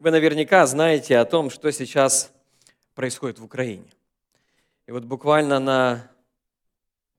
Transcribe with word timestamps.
Вы 0.00 0.12
наверняка 0.12 0.64
знаете 0.64 1.18
о 1.18 1.24
том, 1.24 1.50
что 1.50 1.72
сейчас 1.72 2.30
происходит 2.94 3.40
в 3.40 3.44
Украине. 3.44 3.90
И 4.86 4.92
вот 4.92 5.02
буквально, 5.02 5.58
на, 5.58 6.08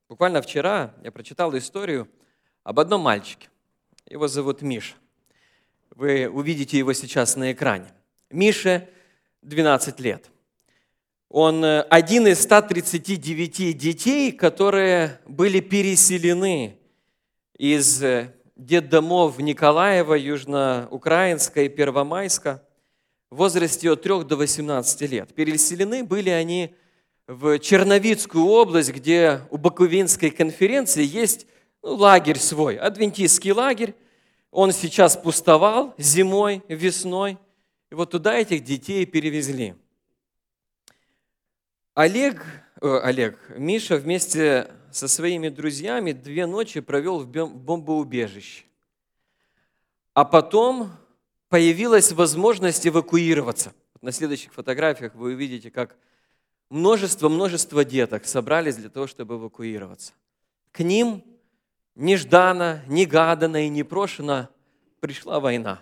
буквально 0.08 0.40
вчера 0.40 0.94
я 1.02 1.12
прочитал 1.12 1.54
историю 1.58 2.08
об 2.64 2.80
одном 2.80 3.02
мальчике. 3.02 3.50
Его 4.06 4.28
зовут 4.28 4.62
Миша. 4.62 4.94
Вы 5.90 6.26
увидите 6.26 6.78
его 6.78 6.94
сейчас 6.94 7.36
на 7.36 7.52
экране. 7.52 7.92
Мише 8.30 8.88
12 9.42 10.00
лет. 10.00 10.30
Он 11.28 11.62
э, 11.62 11.82
один 11.82 12.28
из 12.28 12.40
139 12.40 13.76
детей, 13.76 14.32
которые 14.32 15.20
были 15.26 15.60
переселены 15.60 16.78
из 17.58 18.02
э, 18.02 18.32
детдомов 18.56 19.38
Николаева, 19.38 20.14
Южноукраинска 20.14 21.60
и 21.60 21.68
Первомайска 21.68 22.64
в 23.30 23.36
возрасте 23.36 23.90
от 23.90 24.02
3 24.02 24.24
до 24.24 24.36
18 24.36 25.00
лет. 25.02 25.32
Переселены 25.34 26.02
были 26.02 26.30
они 26.30 26.74
в 27.28 27.60
Черновицкую 27.60 28.44
область, 28.44 28.92
где 28.92 29.42
у 29.50 29.56
Баковинской 29.56 30.30
конференции 30.30 31.04
есть 31.04 31.46
ну, 31.82 31.94
лагерь 31.94 32.38
свой, 32.38 32.76
адвентистский 32.76 33.52
лагерь. 33.52 33.94
Он 34.50 34.72
сейчас 34.72 35.16
пустовал 35.16 35.94
зимой, 35.96 36.62
весной. 36.68 37.38
И 37.90 37.94
вот 37.94 38.10
туда 38.10 38.34
этих 38.34 38.64
детей 38.64 39.06
перевезли. 39.06 39.76
Олег, 41.94 42.44
э, 42.80 43.00
Олег, 43.02 43.38
Миша 43.56 43.96
вместе 43.96 44.72
со 44.90 45.06
своими 45.06 45.50
друзьями 45.50 46.10
две 46.10 46.46
ночи 46.46 46.80
провел 46.80 47.20
в 47.20 47.28
бомбоубежище. 47.28 48.64
А 50.14 50.24
потом 50.24 50.90
появилась 51.50 52.12
возможность 52.12 52.86
эвакуироваться. 52.86 53.74
На 54.00 54.12
следующих 54.12 54.54
фотографиях 54.54 55.14
вы 55.14 55.34
увидите, 55.34 55.70
как 55.70 55.96
множество-множество 56.70 57.84
деток 57.84 58.24
собрались 58.24 58.76
для 58.76 58.88
того, 58.88 59.06
чтобы 59.06 59.34
эвакуироваться. 59.34 60.14
К 60.72 60.80
ним 60.80 61.22
нежданно, 61.96 62.82
негаданно 62.86 63.66
и 63.66 63.68
непрошено 63.68 64.48
пришла 65.00 65.40
война. 65.40 65.80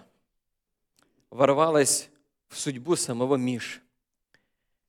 Ворвалась 1.30 2.08
в 2.48 2.58
судьбу 2.58 2.96
самого 2.96 3.36
Миши. 3.36 3.80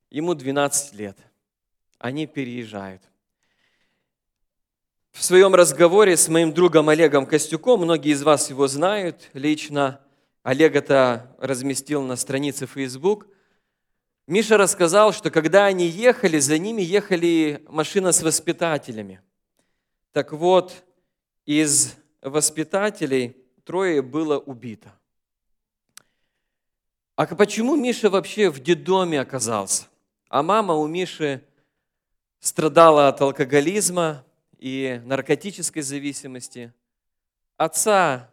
Ему 0.08 0.34
12 0.34 0.94
лет. 0.94 1.18
Они 1.98 2.26
переезжают. 2.26 3.02
В 5.12 5.22
своем 5.22 5.54
разговоре 5.54 6.16
с 6.16 6.28
моим 6.28 6.54
другом 6.54 6.88
Олегом 6.88 7.26
Костюком, 7.26 7.80
многие 7.80 8.12
из 8.12 8.22
вас 8.22 8.48
его 8.48 8.66
знают 8.66 9.28
лично, 9.34 10.00
Олег 10.42 10.74
это 10.74 11.36
разместил 11.38 12.02
на 12.02 12.16
странице 12.16 12.66
Facebook, 12.66 13.26
Миша 14.26 14.56
рассказал, 14.56 15.12
что 15.12 15.30
когда 15.30 15.66
они 15.66 15.86
ехали, 15.86 16.38
за 16.38 16.56
ними 16.56 16.82
ехали 16.82 17.64
машина 17.68 18.12
с 18.12 18.22
воспитателями. 18.22 19.20
Так 20.12 20.32
вот, 20.32 20.84
из 21.46 21.96
воспитателей 22.22 23.36
трое 23.64 24.02
было 24.02 24.38
убито. 24.38 24.92
А 27.16 27.26
почему 27.26 27.74
Миша 27.76 28.08
вообще 28.08 28.50
в 28.50 28.60
детдоме 28.60 29.20
оказался? 29.20 29.88
А 30.28 30.42
мама 30.42 30.74
у 30.74 30.86
Миши 30.86 31.44
страдала 32.38 33.08
от 33.08 33.20
алкоголизма 33.20 34.24
и 34.58 35.02
наркотической 35.04 35.82
зависимости. 35.82 36.72
Отца 37.56 38.29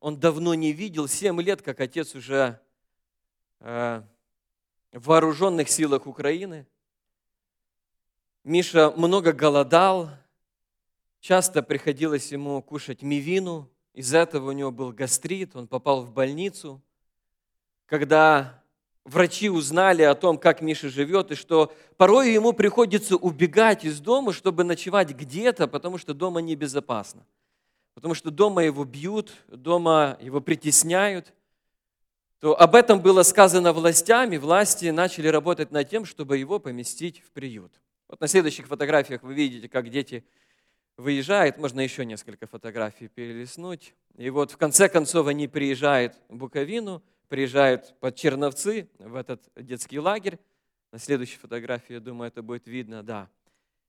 он 0.00 0.18
давно 0.18 0.54
не 0.54 0.72
видел, 0.72 1.08
7 1.08 1.40
лет, 1.40 1.62
как 1.62 1.80
отец 1.80 2.14
уже 2.14 2.60
э, 3.60 4.02
в 4.92 5.06
вооруженных 5.06 5.68
силах 5.68 6.06
Украины. 6.06 6.66
Миша 8.44 8.92
много 8.96 9.32
голодал, 9.32 10.10
часто 11.20 11.62
приходилось 11.62 12.30
ему 12.32 12.62
кушать 12.62 13.02
мивину, 13.02 13.68
из-за 13.92 14.18
этого 14.18 14.50
у 14.50 14.52
него 14.52 14.70
был 14.70 14.92
гастрит, 14.92 15.56
он 15.56 15.66
попал 15.66 16.02
в 16.02 16.12
больницу. 16.12 16.82
Когда 17.86 18.62
врачи 19.06 19.48
узнали 19.48 20.02
о 20.02 20.14
том, 20.14 20.36
как 20.36 20.60
Миша 20.60 20.90
живет, 20.90 21.30
и 21.30 21.34
что 21.34 21.72
порой 21.96 22.32
ему 22.32 22.52
приходится 22.52 23.16
убегать 23.16 23.84
из 23.84 24.00
дома, 24.00 24.32
чтобы 24.32 24.64
ночевать 24.64 25.10
где-то, 25.10 25.66
потому 25.66 25.96
что 25.96 26.12
дома 26.12 26.40
небезопасно. 26.40 27.24
Потому 27.96 28.14
что 28.14 28.30
дома 28.30 28.62
его 28.62 28.84
бьют, 28.84 29.32
дома 29.48 30.16
его 30.20 30.40
притесняют. 30.40 31.34
То 32.38 32.56
об 32.56 32.76
этом 32.76 33.00
было 33.00 33.24
сказано 33.24 33.72
властями, 33.72 34.36
власти 34.36 34.90
начали 34.90 35.26
работать 35.26 35.72
над 35.72 35.90
тем, 35.90 36.04
чтобы 36.04 36.38
его 36.38 36.60
поместить 36.60 37.18
в 37.18 37.32
приют. 37.32 37.72
Вот 38.06 38.20
на 38.20 38.28
следующих 38.28 38.68
фотографиях 38.68 39.24
вы 39.24 39.34
видите, 39.34 39.68
как 39.68 39.88
дети 39.88 40.24
выезжают, 40.96 41.58
можно 41.58 41.80
еще 41.80 42.04
несколько 42.04 42.46
фотографий 42.46 43.08
перелистнуть. 43.08 43.94
И 44.16 44.30
вот 44.30 44.52
в 44.52 44.56
конце 44.56 44.88
концов 44.88 45.26
они 45.26 45.48
приезжают 45.48 46.14
в 46.28 46.36
Буковину– 46.36 47.02
приезжают 47.28 47.94
под 48.00 48.16
Черновцы 48.16 48.88
в 48.98 49.14
этот 49.14 49.42
детский 49.56 49.98
лагерь. 49.98 50.38
На 50.92 50.98
следующей 50.98 51.38
фотографии, 51.38 51.94
я 51.94 52.00
думаю, 52.00 52.28
это 52.28 52.42
будет 52.42 52.66
видно, 52.66 53.02
да. 53.02 53.28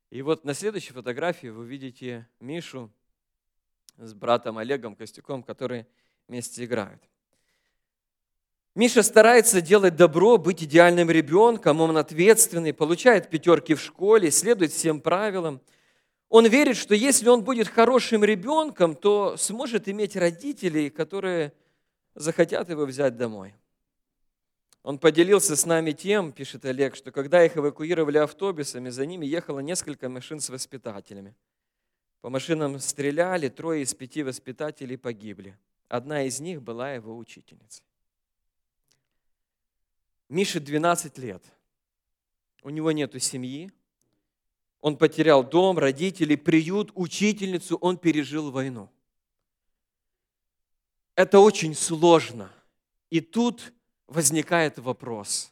И 0.09 0.21
вот 0.21 0.43
на 0.43 0.53
следующей 0.53 0.93
фотографии 0.93 1.47
вы 1.47 1.65
видите 1.67 2.27
Мишу 2.39 2.91
с 3.97 4.13
братом 4.13 4.57
Олегом 4.57 4.95
Костюком, 4.95 5.43
которые 5.43 5.87
вместе 6.27 6.63
играют. 6.63 7.01
Миша 8.75 9.01
старается 9.01 9.59
делать 9.59 9.95
добро, 9.95 10.37
быть 10.37 10.63
идеальным 10.63 11.09
ребенком, 11.09 11.81
он 11.81 11.97
ответственный, 11.97 12.73
получает 12.73 13.27
пятерки 13.27 13.73
в 13.73 13.81
школе, 13.81 14.29
следует 14.29 14.71
всем 14.71 15.01
правилам. 15.01 15.61
Он 16.29 16.45
верит, 16.45 16.77
что 16.77 16.93
если 16.93 17.27
он 17.27 17.43
будет 17.43 17.67
хорошим 17.67 18.23
ребенком, 18.23 18.93
то 18.93 19.35
сможет 19.37 19.89
иметь 19.89 20.15
родителей, 20.15 20.91
которые 20.91 21.53
захотят 22.13 22.69
его 22.69 22.85
взять 22.85 23.17
домой. 23.17 23.55
Он 24.83 24.99
поделился 24.99 25.55
с 25.55 25.65
нами 25.65 25.91
тем, 25.91 26.31
пишет 26.31 26.63
Олег, 26.63 26.95
что 26.95 27.11
когда 27.11 27.43
их 27.43 27.57
эвакуировали 27.57 28.19
автобусами, 28.19 28.89
за 28.89 29.05
ними 29.05 29.25
ехало 29.25 29.59
несколько 29.59 30.07
машин 30.07 30.39
с 30.39 30.49
воспитателями. 30.49 31.35
По 32.21 32.29
машинам 32.29 32.79
стреляли, 32.79 33.49
трое 33.49 33.83
из 33.83 33.93
пяти 33.93 34.23
воспитателей 34.23 34.97
погибли. 34.97 35.57
Одна 35.87 36.23
из 36.23 36.39
них 36.39 36.61
была 36.61 36.93
его 36.93 37.17
учительницей. 37.17 37.85
Мише 40.29 40.59
12 40.59 41.17
лет. 41.17 41.43
У 42.63 42.69
него 42.69 42.91
нет 42.91 43.21
семьи. 43.23 43.71
Он 44.81 44.97
потерял 44.97 45.43
дом, 45.43 45.77
родителей, 45.77 46.35
приют, 46.35 46.91
учительницу. 46.95 47.77
Он 47.77 47.97
пережил 47.97 48.51
войну 48.51 48.89
это 51.17 51.39
очень 51.39 51.73
сложно. 51.73 52.53
И 53.09 53.21
тут 53.21 53.73
возникает 54.05 54.77
вопрос. 54.77 55.51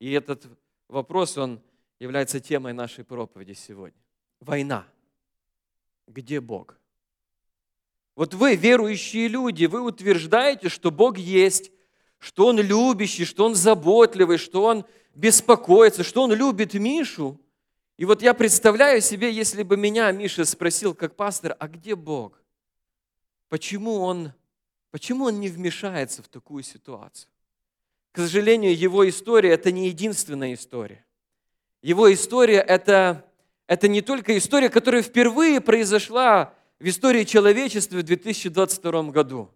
И 0.00 0.10
этот 0.10 0.46
вопрос, 0.88 1.36
он 1.36 1.60
является 2.00 2.40
темой 2.40 2.72
нашей 2.72 3.04
проповеди 3.04 3.52
сегодня. 3.52 4.00
Война. 4.40 4.86
Где 6.06 6.40
Бог? 6.40 6.78
Вот 8.16 8.34
вы, 8.34 8.54
верующие 8.54 9.28
люди, 9.28 9.66
вы 9.66 9.80
утверждаете, 9.80 10.68
что 10.68 10.90
Бог 10.90 11.18
есть, 11.18 11.72
что 12.18 12.46
Он 12.46 12.60
любящий, 12.60 13.24
что 13.24 13.44
Он 13.44 13.54
заботливый, 13.54 14.38
что 14.38 14.64
Он 14.64 14.84
беспокоится, 15.14 16.04
что 16.04 16.22
Он 16.22 16.32
любит 16.32 16.74
Мишу. 16.74 17.40
И 17.96 18.04
вот 18.04 18.22
я 18.22 18.34
представляю 18.34 19.00
себе, 19.00 19.32
если 19.32 19.62
бы 19.62 19.76
меня 19.76 20.10
Миша 20.12 20.44
спросил 20.44 20.94
как 20.94 21.16
пастор, 21.16 21.56
а 21.58 21.68
где 21.68 21.94
Бог? 21.94 22.40
Почему 23.48 24.00
Он 24.00 24.32
Почему 24.94 25.24
он 25.24 25.40
не 25.40 25.48
вмешается 25.48 26.22
в 26.22 26.28
такую 26.28 26.62
ситуацию? 26.62 27.28
К 28.12 28.18
сожалению, 28.18 28.78
его 28.78 29.08
история– 29.08 29.50
это 29.50 29.72
не 29.72 29.88
единственная 29.88 30.54
история. 30.54 31.04
Его 31.82 32.14
история– 32.14 32.60
это, 32.68 33.28
это 33.66 33.88
не 33.88 34.02
только 34.02 34.36
история, 34.36 34.68
которая 34.68 35.02
впервые 35.02 35.60
произошла 35.60 36.54
в 36.78 36.88
истории 36.88 37.24
человечества 37.24 37.98
в 37.98 38.02
2022 38.02 39.02
году. 39.04 39.50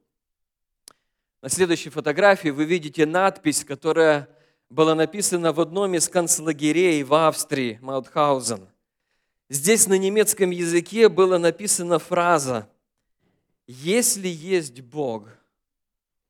На 1.43 1.49
следующей 1.49 1.90
фотографии 1.90 2.49
вы 2.49 2.64
видите 2.64 3.06
надпись, 3.06 3.64
которая 3.64 4.28
была 4.70 4.94
написана 4.94 5.52
в 5.52 5.60
одном 5.60 5.94
из 5.94 6.08
концлагерей 6.08 7.02
в 7.02 7.14
Австрии, 7.14 7.78
Маутхаузен. 7.81 8.69
Здесь 9.49 9.87
на 9.87 9.96
немецком 9.96 10.50
языке 10.50 11.08
была 11.08 11.38
написана 11.38 11.99
фраза 11.99 12.69
если 13.69 14.28
есть 14.28 14.81
Бог, 14.81 15.28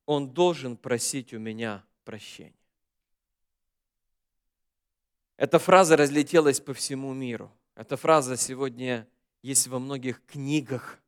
Он 0.07 0.29
должен 0.29 0.77
просить 0.77 1.33
у 1.33 1.39
меня 1.39 1.85
прощения. 2.05 2.53
Эта 5.37 5.61
фраза 5.61 5.97
разлетелась 5.97 6.59
по 6.59 6.75
всему 6.75 7.15
миру. 7.15 7.53
Эта 7.79 7.97
фраза 7.97 8.37
сегодня 8.37 9.07
есть 9.41 9.69
во 9.69 9.79
многих 9.79 10.21
книгах. 10.27 10.99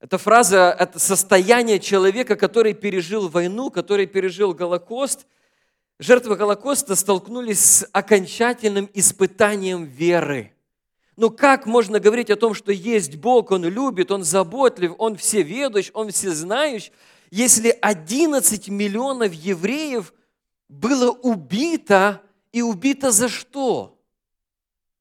Эта 0.00 0.16
фраза– 0.16 0.74
это 0.80 0.98
состояние 0.98 1.80
человека, 1.80 2.34
который 2.34 2.72
пережил 2.72 3.28
войну, 3.28 3.70
который 3.70 4.06
пережил 4.06 4.54
Голокост. 4.54 5.26
Жертвы 5.98 6.36
Голокоста 6.36 6.96
столкнулись 6.96 7.60
с 7.60 7.88
окончательным 7.92 8.88
испытанием 8.94 9.84
веры. 9.84 10.54
Ну 11.14 11.28
как 11.28 11.66
можно 11.66 12.00
говорить 12.00 12.30
о 12.30 12.36
том, 12.36 12.54
что 12.54 12.72
есть 12.72 13.16
Бог, 13.16 13.50
Он 13.50 13.66
любит, 13.66 14.10
Он 14.10 14.24
заботлив, 14.24 14.94
Он 14.96 15.14
всеведущ, 15.18 15.90
Он 15.92 16.10
всезнающий, 16.10 16.90
если 17.30 17.68
11 17.82 18.70
миллионов 18.70 19.34
евреев 19.34 20.14
было 20.70 21.10
убито, 21.10 22.22
и 22.50 22.62
убито 22.62 23.10
за 23.10 23.28
что? 23.28 23.95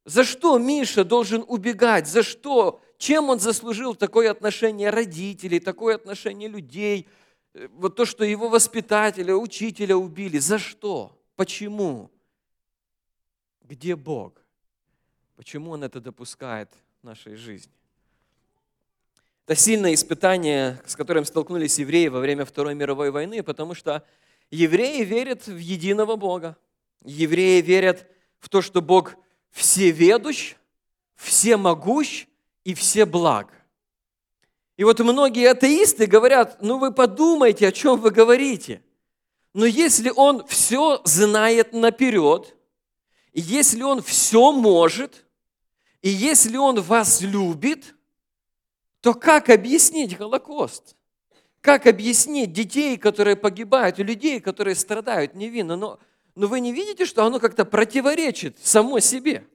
За 0.05 0.23
что 0.23 0.59
Миша 0.59 1.03
должен 1.03 1.43
убегать? 1.47 2.07
За 2.07 2.21
что? 2.21 2.79
Чем 2.99 3.29
он 3.29 3.39
заслужил 3.39 3.95
такое 3.95 4.29
отношение 4.29 4.91
родителей, 4.91 5.59
такое 5.59 5.95
отношение 5.95 6.47
людей? 6.47 7.07
Э, 7.55 7.67
вот 7.73 7.95
то, 7.95 8.05
что 8.05 8.23
его 8.23 8.47
воспитателя, 8.47 9.35
учителя 9.35 9.97
убили. 9.97 10.37
За 10.37 10.59
что? 10.59 11.19
Почему? 11.35 12.11
Где 13.61 13.95
Бог? 13.95 14.39
Почему 15.35 15.71
Он 15.71 15.83
это 15.83 15.99
допускает 15.99 16.69
в 17.01 17.05
нашей 17.05 17.35
жизни? 17.35 17.73
Это 19.47 19.59
сильное 19.59 19.93
испытание, 19.93 20.81
с 20.85 20.95
которым 20.95 21.25
столкнулись 21.25 21.79
евреи 21.79 22.07
во 22.07 22.19
время 22.19 22.45
Второй 22.45 22.75
мировой 22.75 23.09
войны, 23.09 23.41
потому 23.43 23.73
что 23.73 24.03
евреи 24.51 25.03
верят 25.03 25.47
в 25.47 25.57
единого 25.57 26.15
Бога. 26.15 26.57
Евреи 27.03 27.61
верят 27.61 28.07
в 28.39 28.49
то, 28.49 28.61
что 28.61 28.81
Бог 28.81 29.15
всеведущ, 29.55 30.55
всемогущ 31.15 32.27
и 32.65 32.73
все 32.73 33.05
благ. 33.05 33.53
И 34.75 34.83
вот 34.83 34.99
многие 34.99 35.49
атеисты 35.49 36.07
говорят, 36.07 36.57
ну 36.61 36.77
вы 36.77 36.91
подумайте, 36.91 37.69
о 37.69 37.71
чем 37.71 38.01
вы 38.01 38.11
говорите. 38.11 38.83
Но 39.53 39.65
если 39.65 40.11
Он 40.13 40.45
все 40.45 41.01
знает 41.05 41.71
наперед, 41.71 42.53
если 43.33 43.81
Он 43.81 44.03
все 44.03 44.51
может, 44.51 45.25
и 46.01 46.09
если 46.09 46.57
Он 46.57 46.81
вас 46.81 47.21
любит, 47.21 47.95
то 48.99 49.13
как 49.13 49.49
объяснить 49.49 50.17
Холокост? 50.17 50.97
Как 51.61 51.87
объяснить 51.87 52.51
детей, 52.51 52.97
которые 52.97 53.37
погибают, 53.37 53.99
людей, 53.99 54.41
которые 54.41 54.75
страдают 54.75 55.33
невинно? 55.33 55.77
Но, 55.77 55.99
но 56.35 56.47
вы 56.47 56.59
не 56.59 56.73
видите, 56.73 57.05
что 57.05 57.25
оно 57.25 57.39
как-то 57.39 57.65
противоречит 57.65 58.59
само 58.59 58.99
себе? 58.99 59.47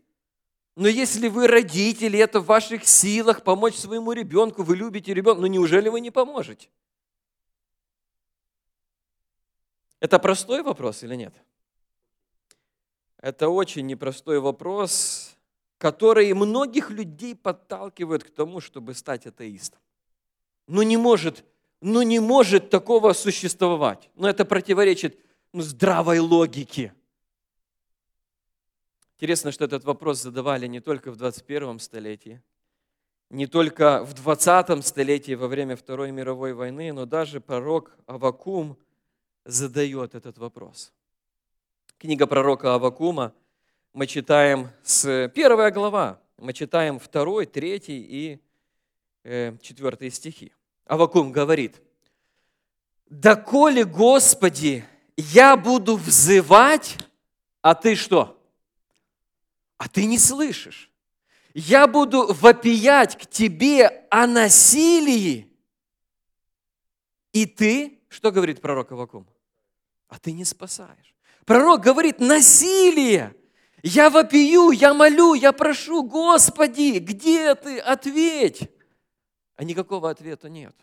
Но 0.77 0.89
если 0.89 1.29
вы 1.29 1.47
родители, 1.47 2.19
это 2.19 2.41
в 2.41 2.47
ваших 2.47 2.87
силах 2.87 3.45
помочь 3.45 3.77
своему 3.77 4.13
ребенку, 4.13 4.63
вы 4.63 4.77
любите 4.77 5.13
ребенка, 5.13 5.43
ну 5.43 5.47
неужели 5.47 5.89
вы 5.91 6.01
не 6.01 6.11
поможете? 6.11 6.69
Это 10.01 10.19
простой 10.19 10.63
вопрос 10.63 11.03
или 11.03 11.15
нет? 11.15 11.35
Это 13.19 13.51
очень 13.51 13.87
непростой 13.87 14.41
вопрос, 14.41 15.37
который 15.77 16.33
многих 16.33 16.91
людей 16.91 17.35
подталкивает 17.35 18.25
к 18.25 18.31
тому, 18.31 18.61
чтобы 18.61 18.95
стать 18.95 19.27
атеистом. 19.27 19.79
Ну 20.67 20.81
не 20.81 20.97
может, 20.97 21.45
ну 21.83 22.01
не 22.01 22.21
может 22.21 22.71
такого 22.71 23.13
существовать. 23.13 24.09
Но 24.15 24.31
это 24.31 24.47
противоречит 24.47 25.19
здравой 25.53 26.21
логике. 26.21 26.95
Интересно, 29.17 29.51
что 29.51 29.65
этот 29.65 29.85
вопрос 29.85 30.23
задавали 30.23 30.67
не 30.67 30.81
только 30.81 31.11
в 31.11 31.17
21 31.17 31.81
столетии, 31.81 32.41
не 33.29 33.47
только 33.47 34.05
в 34.05 34.15
20 34.15 34.87
столетии 34.87 35.35
во 35.35 35.49
время 35.49 35.77
Второй 35.77 36.13
мировой 36.13 36.55
войны, 36.55 36.93
но 36.93 37.05
даже 37.05 37.41
пророк 37.41 37.97
Авакум 38.07 38.79
задает 39.45 40.15
этот 40.15 40.39
вопрос. 40.39 40.93
Книга 41.99 42.27
пророка 42.27 42.75
Авакума, 42.75 43.35
мы 43.93 44.07
читаем 44.07 44.71
с 44.83 45.29
первая 45.35 45.71
глава, 45.71 46.21
мы 46.39 46.53
читаем 46.53 46.99
второй, 46.99 47.45
третий 47.45 48.01
и 48.01 48.41
э, 49.25 49.57
четвертый 49.61 50.11
стихи. 50.11 50.53
Авакум 50.87 51.33
говорит, 51.33 51.83
«Доколе, 53.11 53.85
Господи, 53.85 54.85
я 55.17 55.57
буду 55.57 55.97
взывать, 55.97 56.97
а 57.63 57.75
ты 57.75 57.95
что?» 57.95 58.37
а 59.81 59.89
ты 59.89 60.05
не 60.05 60.19
слышишь. 60.19 60.91
Я 61.55 61.87
буду 61.87 62.35
вопиять 62.35 63.17
к 63.17 63.27
тебе 63.27 64.07
о 64.11 64.27
насилии, 64.27 65.51
и 67.33 67.47
ты, 67.47 67.99
что 68.09 68.31
говорит 68.31 68.61
пророк 68.61 68.93
Авакум? 68.93 69.27
А 70.09 70.19
ты 70.19 70.33
не 70.33 70.45
спасаешь. 70.45 71.15
Пророк 71.47 71.81
говорит, 71.81 72.21
насилие. 72.21 73.35
Я 73.83 74.11
вопию, 74.11 74.71
я 74.71 74.93
молю, 74.93 75.33
я 75.33 75.53
прошу, 75.53 76.03
Господи, 76.03 76.99
где 76.99 77.55
ты? 77.55 77.79
Ответь. 77.79 78.71
А 79.57 79.65
никакого 79.65 80.11
ответа 80.11 80.51
нет. 80.51 80.77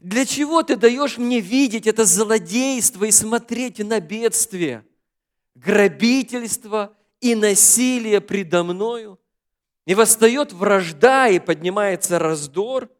Для 0.00 0.26
чего 0.26 0.62
ты 0.62 0.76
даешь 0.76 1.18
мне 1.18 1.40
видеть 1.40 1.86
это 1.86 2.04
злодейство 2.04 3.04
и 3.04 3.10
смотреть 3.10 3.78
на 3.78 4.00
бедствие, 4.00 4.84
грабительство 5.54 6.96
и 7.20 7.34
насилие 7.34 8.20
предо 8.20 8.64
мною, 8.64 9.18
и 9.86 9.94
восстает 9.94 10.52
вражда, 10.52 11.28
и 11.28 11.38
поднимается 11.38 12.18
раздор, 12.18 12.90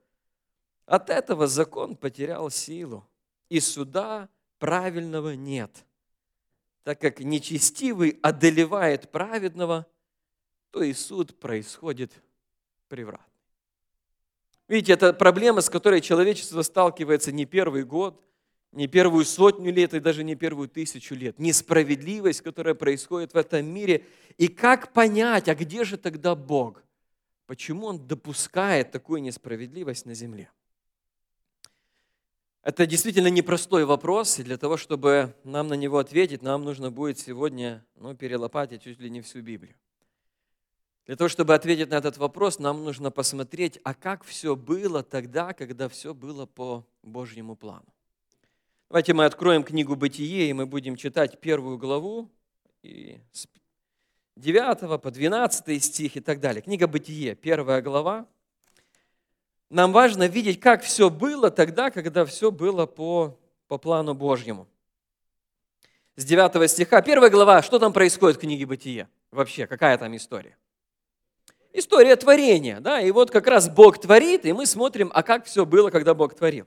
от 0.87 1.11
этого 1.11 1.47
закон 1.47 1.97
потерял 1.97 2.51
силу, 2.51 3.07
и 3.49 3.61
суда 3.61 4.29
правильного 4.59 5.35
нет. 5.35 5.85
Так 6.83 7.01
как 7.01 7.21
нечестивый 7.21 8.19
одолевает 8.23 9.11
праведного, 9.11 9.87
то 10.71 10.83
и 10.83 10.93
суд 10.93 11.39
происходит 11.39 12.13
превратный. 12.89 13.34
Видите, 14.69 14.93
это 14.93 15.13
проблема, 15.13 15.61
с 15.61 15.69
которой 15.69 16.01
человечество 16.01 16.63
сталкивается 16.63 17.33
не 17.33 17.45
первый 17.47 17.85
год– 17.85 18.21
не 18.75 18.89
первую 18.89 19.25
сотню 19.25 19.73
лет 19.73 19.95
и 19.95 20.01
даже 20.01 20.25
не 20.25 20.35
первую 20.35 20.69
тысячу 20.69 21.15
лет. 21.15 21.39
Несправедливость, 21.39 22.41
которая 22.41 22.75
происходит 22.75 23.33
в 23.33 23.37
этом 23.37 23.67
мире. 23.67 24.05
И 24.37 24.49
как 24.49 24.93
понять, 24.93 25.49
а 25.49 25.55
где 25.55 25.85
же 25.85 25.97
тогда 25.97 26.35
Бог? 26.35 26.83
Почему 27.47 27.87
Он 27.87 28.07
допускает 28.07 28.91
такую 28.91 29.23
несправедливость 29.23 30.07
на 30.07 30.15
земле? 30.15 30.51
Это 32.63 32.87
действительно 32.87 33.29
непростой 33.29 33.85
вопрос, 33.85 34.39
и 34.39 34.43
для 34.43 34.57
того, 34.57 34.79
чтобы 34.79 35.35
нам 35.45 35.69
на 35.69 35.75
него 35.75 35.99
ответить, 35.99 36.43
нам 36.43 36.65
нужно 36.65 36.91
будет 36.91 37.19
сегодня 37.19 37.85
ну, 37.97 38.15
перелопатить 38.15 38.83
чуть 38.83 38.99
ли 38.99 39.11
не 39.11 39.21
всю 39.21 39.43
Библию. 39.43 39.75
Для 41.07 41.17
того, 41.17 41.29
чтобы 41.29 41.55
ответить 41.55 41.91
на 41.91 41.97
этот 41.97 42.17
вопрос, 42.17 42.59
нам 42.59 42.83
нужно 42.83 43.11
посмотреть, 43.11 43.79
а 43.85 43.93
как 43.93 44.25
все 44.25 44.57
было 44.57 45.03
тогда, 45.03 45.53
когда 45.53 45.89
все 45.89 46.15
было 46.15 46.47
по 46.47 46.87
Божьему 47.03 47.57
плану. 47.57 47.85
Давайте 48.89 49.13
мы 49.13 49.27
откроем 49.27 49.65
книгу 49.65 49.97
«Бытие», 49.97 50.49
и 50.49 50.53
мы 50.55 50.65
будем 50.67 50.97
читать 50.97 51.41
первую 51.41 51.77
главу, 51.77 52.31
и 52.83 53.21
с 53.33 53.47
9 54.37 55.01
по 55.01 55.11
12 55.11 55.85
стих 55.85 56.17
и 56.17 56.21
так 56.21 56.41
далее. 56.41 56.63
Книга 56.63 56.87
«Бытие», 56.87 57.35
первая 57.35 57.83
глава. 57.83 58.27
Нам 59.69 59.93
важно 59.93 60.27
видеть, 60.27 60.59
как 60.59 60.83
все 60.83 61.11
было 61.11 61.51
тогда, 61.51 61.91
когда 61.91 62.25
все 62.25 62.51
было 62.51 62.87
по, 62.87 63.39
по 63.69 63.77
плану 63.77 64.15
Божьему. 64.15 64.69
С 66.17 66.25
9 66.25 66.71
стиха, 66.71 67.03
первая 67.03 67.31
глава, 67.31 67.61
что 67.61 67.79
там 67.79 67.93
происходит 67.93 68.39
в 68.39 68.41
книге 68.41 68.65
«Бытие»? 68.65 69.09
Вообще, 69.31 69.67
какая 69.67 69.99
там 69.99 70.17
история? 70.17 70.57
История 71.77 72.15
творения, 72.15 72.79
да, 72.79 73.01
и 73.01 73.11
вот 73.11 73.33
как 73.33 73.49
раз 73.49 73.69
Бог 73.69 74.01
творит, 74.01 74.47
и 74.47 74.53
мы 74.53 74.65
смотрим, 74.65 75.11
а 75.13 75.25
как 75.25 75.45
все 75.45 75.67
было, 75.67 75.91
когда 75.91 76.15
Бог 76.15 76.35
творил. 76.35 76.67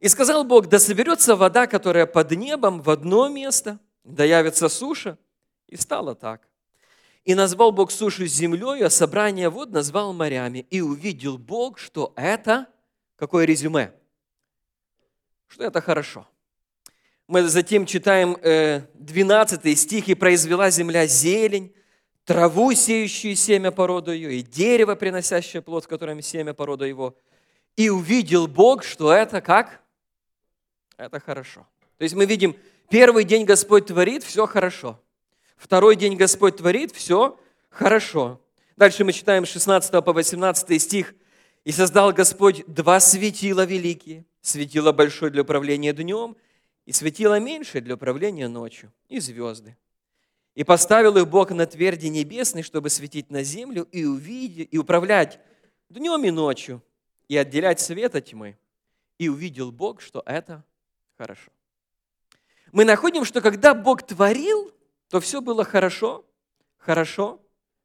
И 0.00 0.08
сказал 0.08 0.44
Бог, 0.44 0.68
да 0.68 0.78
соберется 0.78 1.34
вода, 1.34 1.66
которая 1.66 2.04
под 2.04 2.30
небом 2.32 2.82
в 2.82 2.90
одно 2.90 3.28
место, 3.30 3.80
да 4.04 4.22
явится 4.22 4.68
суша. 4.68 5.16
И 5.66 5.76
стало 5.78 6.14
так. 6.14 6.46
И 7.24 7.34
назвал 7.34 7.72
Бог 7.72 7.90
сушу 7.90 8.26
землей, 8.26 8.84
а 8.84 8.90
собрание 8.90 9.48
вод 9.48 9.70
назвал 9.70 10.12
морями. 10.12 10.66
И 10.68 10.82
увидел 10.82 11.38
Бог, 11.38 11.78
что 11.78 12.12
это, 12.14 12.66
какое 13.16 13.46
резюме? 13.46 13.94
Что 15.46 15.64
это 15.64 15.80
хорошо. 15.80 16.28
Мы 17.28 17.48
затем 17.48 17.86
читаем 17.86 18.36
12 18.92 19.64
э, 19.64 19.74
стих, 19.74 20.08
«И 20.08 20.14
произвела 20.14 20.68
земля 20.68 21.06
зелень, 21.06 21.73
траву, 22.24 22.72
сеющую 22.72 23.36
семя 23.36 23.70
породу 23.70 24.12
ее, 24.12 24.34
и 24.34 24.42
дерево, 24.42 24.94
приносящее 24.94 25.62
плод, 25.62 25.84
в 25.84 25.88
котором 25.88 26.20
семя 26.22 26.54
порода 26.54 26.84
его. 26.84 27.16
И 27.76 27.90
увидел 27.90 28.46
Бог, 28.46 28.84
что 28.84 29.12
это 29.12 29.40
как? 29.40 29.80
Это 30.96 31.20
хорошо. 31.20 31.66
То 31.98 32.04
есть 32.04 32.14
мы 32.14 32.24
видим, 32.26 32.56
первый 32.88 33.24
день 33.24 33.44
Господь 33.44 33.86
творит, 33.86 34.22
все 34.22 34.46
хорошо. 34.46 35.00
Второй 35.56 35.96
день 35.96 36.16
Господь 36.16 36.56
творит, 36.56 36.92
все 36.92 37.38
хорошо. 37.68 38.40
Дальше 38.76 39.04
мы 39.04 39.12
читаем 39.12 39.44
16 39.46 39.90
по 40.04 40.12
18 40.12 40.82
стих. 40.82 41.14
И 41.64 41.72
создал 41.72 42.12
Господь 42.12 42.62
два 42.66 43.00
светила 43.00 43.64
великие, 43.64 44.26
светило 44.42 44.92
большое 44.92 45.32
для 45.32 45.42
управления 45.42 45.94
днем 45.94 46.36
и 46.84 46.92
светило 46.92 47.40
меньшее 47.40 47.80
для 47.80 47.94
управления 47.94 48.48
ночью, 48.48 48.92
и 49.08 49.18
звезды. 49.18 49.74
И 50.54 50.62
поставил 50.62 51.16
их 51.16 51.26
Бог 51.26 51.50
на 51.50 51.66
тверди 51.66 52.06
небесной, 52.06 52.62
чтобы 52.62 52.88
светить 52.88 53.30
на 53.30 53.42
землю 53.42 53.88
и, 53.90 54.04
увидеть, 54.04 54.68
и 54.70 54.78
управлять 54.78 55.40
днем 55.88 56.24
и 56.24 56.30
ночью, 56.30 56.82
и 57.28 57.36
отделять 57.36 57.80
свет 57.80 58.14
от 58.14 58.26
тьмы. 58.26 58.56
И 59.18 59.28
увидел 59.28 59.72
Бог, 59.72 60.00
что 60.00 60.22
это 60.26 60.64
хорошо. 61.16 61.50
Мы 62.72 62.84
находим, 62.84 63.24
что 63.24 63.40
когда 63.40 63.74
Бог 63.74 64.02
творил, 64.02 64.72
то 65.08 65.20
все 65.20 65.40
было 65.40 65.64
хорошо, 65.64 66.24
хорошо, 66.78 67.40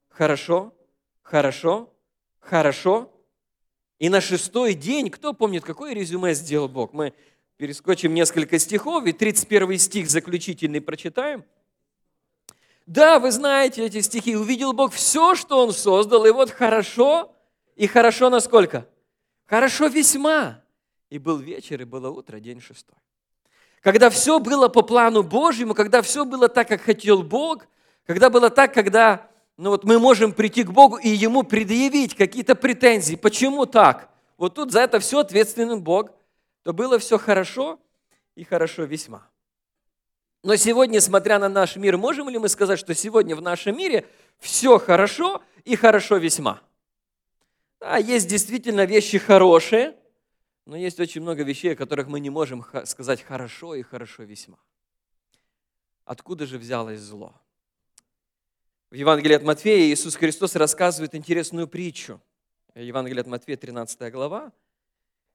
хорошо, 0.10 0.74
хорошо, 1.22 1.94
хорошо. 2.40 3.12
И 4.00 4.10
на 4.10 4.22
шестой 4.22 4.74
день, 4.74 5.10
кто 5.10 5.34
помнит, 5.34 5.64
какое 5.64 5.94
резюме 5.94 6.34
сделал 6.34 6.68
Бог? 6.70 6.94
Мы 6.94 7.14
перескочим 7.58 8.14
несколько 8.14 8.58
стихов, 8.58 9.06
и 9.06 9.12
31 9.12 9.78
стих 9.78 10.10
заключительный 10.10 10.82
прочитаем. 10.82 11.44
Да, 12.90 13.20
вы 13.20 13.32
знаете 13.32 13.86
эти 13.86 14.02
стихи. 14.02 14.36
Увидел 14.36 14.74
Бог 14.74 14.94
все, 14.94 15.36
что 15.36 15.64
Он 15.64 15.72
создал, 15.72 16.26
и 16.26 16.32
вот 16.32 16.50
хорошо, 16.50 17.32
и 17.76 17.86
хорошо 17.86 18.32
насколько? 18.32 18.88
Хорошо 19.46 19.86
весьма. 19.86 20.64
И 21.12 21.20
был 21.20 21.38
вечер, 21.38 21.80
и 21.84 21.86
было 21.86 22.10
утро, 22.10 22.40
день 22.40 22.60
шестой. 22.60 22.98
Когда 23.82 24.10
все 24.10 24.40
было 24.40 24.70
по 24.70 24.82
плану 24.82 25.22
Божьему, 25.22 25.76
когда 25.76 26.02
все 26.02 26.26
было 26.26 26.50
так, 26.50 26.68
как 26.68 26.82
хотел 26.82 27.22
Бог, 27.22 27.68
когда 28.08 28.32
было 28.32 28.50
так, 28.50 28.74
когда 28.74 29.30
ну 29.56 29.70
вот 29.70 29.84
мы 29.84 30.00
можем 30.00 30.34
прийти 30.34 30.64
к 30.64 30.72
Богу 30.72 30.98
и 30.98 31.10
Ему 31.10 31.44
предъявить 31.44 32.16
какие-то 32.16 32.56
претензии. 32.56 33.16
Почему 33.16 33.68
так? 33.68 34.10
Вот 34.36 34.56
тут 34.56 34.72
за 34.72 34.80
это 34.80 35.00
все 35.00 35.20
ответственен 35.20 35.84
Бог. 35.84 36.10
То 36.64 36.74
было 36.74 36.98
все 36.98 37.20
хорошо 37.20 37.80
и 38.34 38.44
хорошо 38.44 38.86
весьма. 38.86 39.30
Но 40.42 40.56
сегодня, 40.56 41.02
смотря 41.02 41.38
на 41.38 41.50
наш 41.50 41.76
мир, 41.76 41.98
можем 41.98 42.30
ли 42.30 42.38
мы 42.38 42.48
сказать, 42.48 42.80
что 42.80 42.94
сегодня 42.94 43.36
в 43.36 43.42
нашем 43.42 43.78
мире 43.78 44.08
все 44.38 44.80
хорошо 44.80 45.44
и 45.66 45.76
хорошо 45.76 46.18
весьма? 46.18 46.62
Да, 47.80 47.98
есть 47.98 48.28
действительно 48.28 48.86
вещи 48.86 49.18
хорошие, 49.18 49.96
но 50.66 50.78
есть 50.78 51.00
очень 51.00 51.22
много 51.22 51.44
вещей, 51.44 51.74
о 51.74 51.76
которых 51.76 52.08
мы 52.08 52.20
не 52.20 52.30
можем 52.30 52.66
сказать 52.86 53.22
хорошо 53.22 53.76
и 53.76 53.82
хорошо 53.82 54.24
весьма. 54.24 54.58
Откуда 56.06 56.46
же 56.46 56.58
взялось 56.58 57.00
зло? 57.00 57.34
В 58.90 58.96
Евангелии 58.96 59.36
от 59.36 59.44
Матфея 59.44 59.94
Иисус 59.94 60.16
Христос 60.16 60.56
рассказывает 60.56 61.16
интересную 61.16 61.68
притчу. 61.68 62.22
Евангелие 62.76 63.22
от 63.22 63.28
Матфея, 63.28 63.58
13 63.58 64.12
глава. 64.12 64.54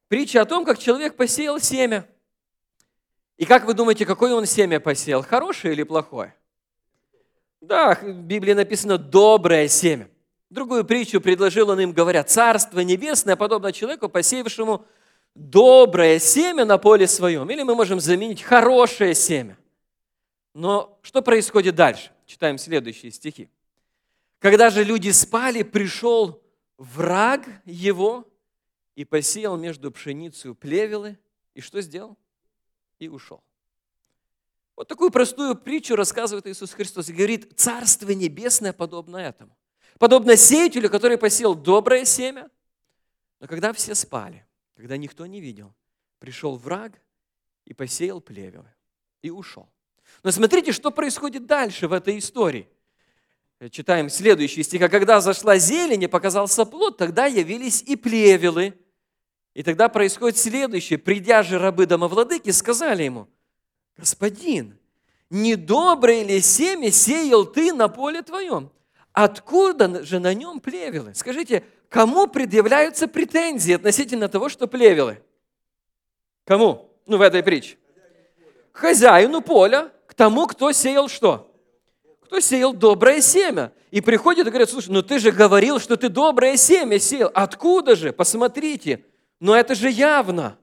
Притча 0.07 0.41
о 0.41 0.45
том, 0.45 0.65
как 0.65 0.79
человек 0.79 1.15
посеял 1.15 1.59
семя. 1.59 2.07
И 3.37 3.45
как 3.45 3.65
вы 3.65 3.73
думаете, 3.73 4.05
какое 4.05 4.33
он 4.33 4.45
семя 4.45 4.79
посеял? 4.79 5.21
Хорошее 5.21 5.73
или 5.73 5.83
плохое? 5.83 6.35
Да, 7.59 7.95
в 8.01 8.21
Библии 8.23 8.53
написано 8.53 8.97
«доброе 8.97 9.67
семя». 9.67 10.09
Другую 10.49 10.85
притчу 10.85 11.19
предложил 11.19 11.69
он 11.69 11.79
им, 11.79 11.91
говоря, 11.91 12.23
«Царство 12.23 12.79
небесное 12.79 13.35
подобно 13.35 13.73
человеку, 13.73 14.07
посеявшему 14.07 14.85
доброе 15.33 16.19
семя 16.19 16.63
на 16.63 16.77
поле 16.77 17.07
своем». 17.07 17.49
Или 17.49 17.63
мы 17.63 17.75
можем 17.75 17.99
заменить 17.99 18.41
«хорошее 18.41 19.15
семя». 19.15 19.57
Но 20.53 20.97
что 21.01 21.21
происходит 21.21 21.75
дальше? 21.75 22.11
Читаем 22.25 22.57
следующие 22.57 23.11
стихи. 23.11 23.49
«Когда 24.39 24.69
же 24.69 24.83
люди 24.83 25.09
спали, 25.09 25.63
пришел 25.63 26.41
враг 26.77 27.45
его 27.65 28.25
и 28.95 29.03
посеял 29.03 29.57
между 29.57 29.91
пшеницей 29.91 30.53
плевелы». 30.55 31.17
И 31.55 31.61
что 31.61 31.81
сделал? 31.81 32.15
И 32.99 33.07
ушел. 33.07 33.43
Вот 34.75 34.87
такую 34.87 35.09
простую 35.11 35.55
притчу 35.55 35.95
рассказывает 35.95 36.47
Иисус 36.47 36.73
Христос 36.73 37.09
и 37.09 37.13
говорит, 37.13 37.57
Царство 37.57 38.09
Небесное 38.11 38.73
подобно 38.73 39.17
этому. 39.17 39.57
Подобно 39.97 40.35
сеятелю, 40.35 40.89
который 40.89 41.17
посеял 41.17 41.55
доброе 41.55 42.03
семя, 42.03 42.49
но 43.39 43.47
когда 43.47 43.71
все 43.71 43.95
спали, 43.95 44.45
когда 44.75 44.97
никто 44.97 45.25
не 45.25 45.39
видел, 45.39 45.73
пришел 46.19 46.57
враг 46.57 47.01
и 47.63 47.73
посеял 47.73 48.19
плевелы 48.19 48.73
и 49.21 49.29
ушел. 49.29 49.69
Но 50.23 50.31
смотрите, 50.31 50.71
что 50.71 50.91
происходит 50.91 51.45
дальше 51.45 51.87
в 51.87 51.93
этой 51.93 52.17
истории. 52.17 52.69
Читаем 53.71 54.09
следующий 54.09 54.63
стих. 54.63 54.81
«А 54.81 54.89
когда 54.89 55.21
зашла 55.21 55.57
зелень 55.57 56.03
и 56.03 56.07
показался 56.07 56.65
плод, 56.65 56.97
тогда 56.97 57.25
явились 57.25 57.81
и 57.81 57.95
плевелы». 57.95 58.77
И 59.55 59.63
тогда 59.63 59.87
происходит 59.87 60.37
следующее. 60.37 60.99
Придя 60.99 61.41
же 61.41 61.57
рабы 61.57 61.87
домовладыки, 61.87 62.51
сказали 62.51 63.03
ему, 63.03 63.27
«Господин, 63.97 64.77
недоброе 65.29 66.23
ли 66.23 66.41
семя 66.41 66.91
сеял 66.91 67.45
ты 67.45 67.73
на 67.73 67.87
поле 67.87 68.21
твоем? 68.21 68.69
Откуда 69.13 70.03
же 70.03 70.19
на 70.19 70.33
нем 70.33 70.59
плевелы?» 70.59 71.15
Скажите, 71.15 71.63
кому 71.87 72.27
предъявляются 72.27 73.07
претензии 73.07 73.73
относительно 73.73 74.27
того, 74.27 74.49
что 74.49 74.67
плевелы? 74.67 75.23
Кому? 76.43 76.91
Ну, 77.05 77.17
в 77.17 77.21
этой 77.21 77.41
притче. 77.41 77.77
Хозяину 78.73 79.39
поля, 79.41 79.89
к 80.05 80.13
тому, 80.13 80.47
кто 80.47 80.73
сеял 80.73 81.07
что? 81.07 81.55
Кто 82.25 82.41
сеял 82.41 82.73
доброе 82.73 83.21
семя. 83.21 83.71
И 83.89 84.01
приходит 84.01 84.47
и 84.47 84.49
говорит, 84.49 84.69
слушай, 84.69 84.89
ну 84.89 85.01
ты 85.01 85.17
же 85.17 85.31
говорил, 85.31 85.79
что 85.79 85.95
ты 85.95 86.09
доброе 86.09 86.57
семя 86.57 86.99
сеял. 86.99 87.31
Откуда 87.33 87.95
же? 87.95 88.11
Посмотрите. 88.11 89.05
Но 89.45 89.55
это 89.55 89.75
же 89.75 89.91
явно. 89.91 90.57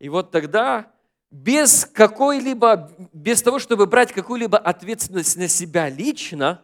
И 0.00 0.08
вот 0.08 0.32
тогда 0.32 0.92
без 1.30 1.84
какой-либо, 1.84 2.90
без 3.12 3.40
того, 3.40 3.60
чтобы 3.60 3.86
брать 3.86 4.10
какую-либо 4.10 4.58
ответственность 4.58 5.36
на 5.36 5.46
себя 5.46 5.88
лично, 5.88 6.60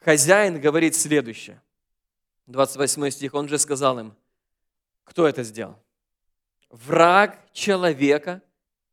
хозяин 0.00 0.60
говорит 0.60 0.94
следующее. 0.94 1.62
28 2.48 3.08
стих, 3.08 3.32
он 3.32 3.48
же 3.48 3.58
сказал 3.58 3.98
им, 3.98 4.14
кто 5.04 5.26
это 5.26 5.42
сделал? 5.42 5.78
Враг 6.68 7.38
человека 7.54 8.42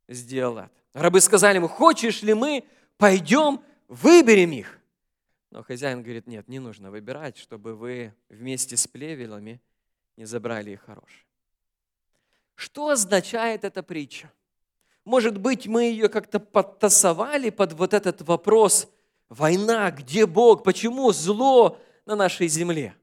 сделал 0.07 0.59
это. 0.59 0.71
Рабы 0.93 1.19
сказали 1.19 1.57
ему, 1.57 1.67
хочешь 1.67 2.21
ли 2.21 2.33
мы 2.33 2.63
пойдем, 2.95 3.61
выберем 3.89 4.51
их? 4.51 4.79
Но 5.51 5.61
хозяин 5.61 6.03
говорит, 6.03 6.25
нет, 6.25 6.47
не 6.47 6.59
нужно 6.59 6.89
выбирать, 6.89 7.37
чтобы 7.37 7.75
вы 7.75 8.13
вместе 8.29 8.77
с 8.77 8.87
плевелами 8.87 9.59
не 10.17 10.25
забрали 10.25 10.71
их 10.71 10.81
хорошие. 10.81 11.23
Что 12.55 12.89
означает 12.89 13.63
эта 13.63 13.83
притча? 13.83 14.31
Может 15.05 15.37
быть, 15.37 15.67
мы 15.67 15.83
ее 15.83 16.09
как-то 16.09 16.39
подтасовали 16.39 17.49
под 17.49 17.73
вот 17.73 17.93
этот 17.93 18.21
вопрос 18.23 18.89
«Война, 19.29 19.89
где 19.91 20.25
Бог? 20.25 20.63
Почему 20.63 21.11
зло 21.13 21.79
на 22.05 22.15
нашей 22.15 22.47
земле?» 22.47 22.95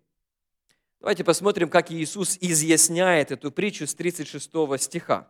Давайте 1.00 1.22
посмотрим, 1.22 1.68
как 1.68 1.92
Иисус 1.92 2.36
изъясняет 2.40 3.30
эту 3.30 3.52
притчу 3.52 3.86
с 3.86 3.94
36 3.94 4.50
стиха 4.78 5.28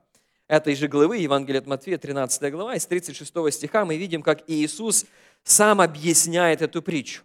этой 0.48 0.74
же 0.74 0.88
главы, 0.88 1.18
Евангелие 1.18 1.60
от 1.60 1.66
Матфея, 1.66 1.98
13 1.98 2.52
глава, 2.52 2.76
из 2.76 2.86
36 2.86 3.52
стиха 3.52 3.84
мы 3.84 3.96
видим, 3.96 4.22
как 4.22 4.48
Иисус 4.48 5.06
сам 5.42 5.80
объясняет 5.80 6.62
эту 6.62 6.82
притчу. 6.82 7.22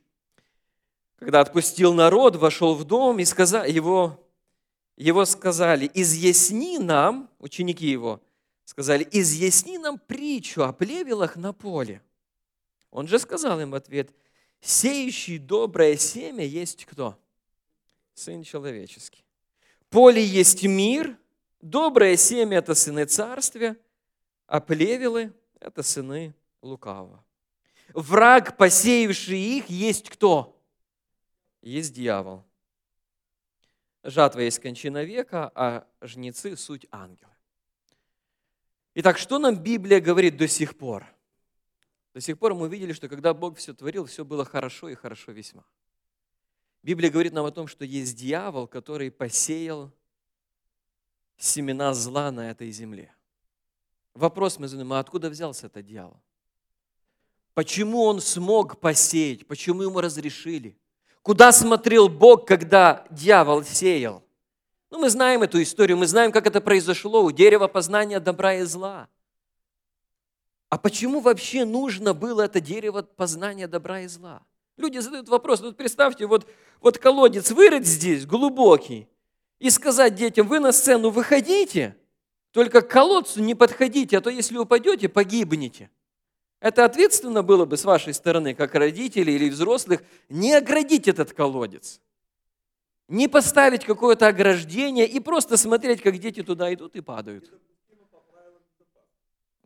Когда 1.18 1.42
отпустил 1.42 1.94
народ, 1.94 2.38
вошел 2.38 2.75
в 2.75 2.86
дом, 2.86 3.20
и 3.20 3.25
сказал, 3.25 3.66
его, 3.66 4.20
его 5.00 5.25
сказали, 5.25 5.89
изъясни 5.96 6.77
нам, 6.77 7.27
ученики 7.39 7.88
его, 7.88 8.22
сказали, 8.65 9.08
изъясни 9.12 9.79
нам 9.79 9.98
притчу 9.98 10.62
о 10.62 10.72
плевелах 10.72 11.36
на 11.36 11.53
поле. 11.53 12.03
Он 12.91 13.08
же 13.08 13.18
сказал 13.18 13.60
им 13.60 13.72
в 13.72 13.75
ответ, 13.75 14.12
сеющий 14.62 15.39
доброе 15.39 15.98
семя 15.98 16.46
есть 16.46 16.86
кто? 16.86 17.18
Сын 18.13 18.44
человеческий. 18.44 19.25
Поле 19.89 20.24
есть 20.24 20.63
мир– 20.63 21.18
Доброе 21.62 22.15
семя– 22.15 22.58
это 22.60 22.74
сыны 22.74 23.03
царствия, 23.03 23.75
а 24.48 24.62
плевелы– 24.62 25.34
это 25.60 25.84
сыны 25.84 26.34
лукавого. 26.62 27.22
Враг, 27.94 28.56
посеявший 28.56 29.39
их, 29.39 29.70
есть 29.70 30.10
кто? 30.10 30.58
Есть 31.62 31.94
дьявол. 31.94 32.46
Жатва 34.03 34.41
есть 34.41 34.60
кончина 34.60 35.03
века, 35.03 35.51
а 35.56 35.88
жнецы– 36.01 36.56
суть 36.58 36.88
ангелы. 36.91 37.32
Итак, 38.96 39.18
что 39.18 39.39
нам 39.39 39.56
Библия 39.56 40.00
говорит 40.00 40.38
до 40.38 40.48
сих 40.48 40.77
пор? 40.77 41.06
До 42.13 42.22
сих 42.22 42.39
пор 42.39 42.56
мы 42.56 42.70
видели, 42.70 42.94
что 42.94 43.08
когда 43.08 43.34
Бог 43.34 43.58
все 43.58 43.74
творил, 43.74 44.06
все 44.06 44.25
было 44.25 44.46
хорошо 44.46 44.89
и 44.89 44.96
хорошо 44.96 45.32
весьма. 45.32 45.63
Библия 46.82 47.12
говорит 47.12 47.34
нам 47.34 47.46
о 47.46 47.51
том, 47.51 47.68
что 47.68 47.86
есть 47.86 48.15
дьявол, 48.18 48.68
который 48.68 49.12
посеял 49.12 49.91
семена 51.38 51.94
зла 51.94 52.32
на 52.32 52.50
этой 52.51 52.72
земле. 52.72 53.13
Вопрос 54.13 54.58
мы 54.60 54.68
задаем, 54.68 54.91
а 54.94 55.00
откуда 55.00 55.29
взялся 55.29 55.68
этот 55.68 55.86
дьявол? 55.86 56.20
Почему 57.53 58.03
он 58.03 58.22
смог 58.22 58.79
посеять? 58.79 59.46
Почему 59.46 59.84
ему 59.84 60.01
разрешили? 60.01 60.77
Куда 61.22 61.52
смотрел 61.52 62.10
Бог, 62.10 62.48
когда 62.48 63.06
дьявол 63.10 63.64
сеял? 63.64 64.24
Ну, 64.90 65.00
мы 65.00 65.10
знаем 65.10 65.44
эту 65.44 65.62
историю, 65.62 65.98
мы 65.98 66.08
знаем, 66.08 66.32
как 66.32 66.48
это 66.48 66.62
произошло 66.62 67.24
у 67.24 67.32
дерева 67.32 67.68
познания 67.68 68.20
добра 68.20 68.56
и 68.56 68.64
зла. 68.64 69.08
А 70.70 70.78
почему 70.78 71.20
вообще 71.20 71.66
нужно 71.66 72.14
было 72.14 72.44
это 72.44 72.60
дерево 72.60 73.02
познания 73.02 73.68
добра 73.68 74.02
и 74.02 74.08
зла? 74.08 74.42
Люди 74.78 75.00
задают 75.00 75.28
вопрос, 75.30 75.62
ну 75.62 75.74
представьте, 75.74 76.26
вот, 76.26 76.48
вот 76.80 76.98
колодец 76.98 77.52
вырыть 77.52 77.86
здесь, 77.86 78.26
глубокий, 78.26 79.08
и 79.60 79.70
сказать 79.70 80.16
детям, 80.16 80.48
вы 80.48 80.60
на 80.60 80.72
сцену 80.72 81.10
выходите, 81.10 81.98
только 82.52 82.82
к 82.82 82.90
колодцу 82.90 83.42
не 83.42 83.56
подходите, 83.56 84.18
а 84.18 84.22
то 84.22 84.30
если 84.30 84.58
упадете, 84.58 85.10
погибнете. 85.10 85.92
Это 86.60 86.84
ответственно 86.84 87.42
было 87.42 87.66
бы 87.66 87.78
с 87.78 87.86
вашей 87.86 88.13
стороны, 88.13 88.54
как 88.54 88.75
родителей 88.75 89.36
или 89.36 89.50
взрослых, 89.50 90.04
не 90.28 90.54
оградить 90.54 91.08
этот 91.08 91.34
колодец. 91.34 92.01
Не 93.08 93.28
поставить 93.28 93.86
какое-то 93.86 94.28
ограждение 94.28 95.08
и 95.08 95.20
просто 95.20 95.58
смотреть, 95.58 96.01
как 96.01 96.18
дети 96.18 96.44
туда 96.44 96.72
идут 96.74 96.96
и 96.96 97.01
падают. 97.01 97.51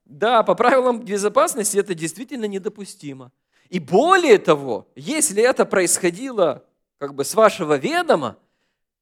Да, 0.05 0.43
по 0.43 0.53
правилам 0.53 0.99
безопасности 0.99 1.77
это 1.77 1.95
действительно 1.95 2.45
недопустимо. 2.45 3.31
И 3.69 3.79
более 3.79 4.37
того, 4.37 4.87
если 4.95 5.41
это 5.41 5.65
происходило 5.65 6.63
как 6.99 7.15
бы 7.15 7.25
с 7.25 7.33
вашего 7.33 7.77
ведома, 7.77 8.37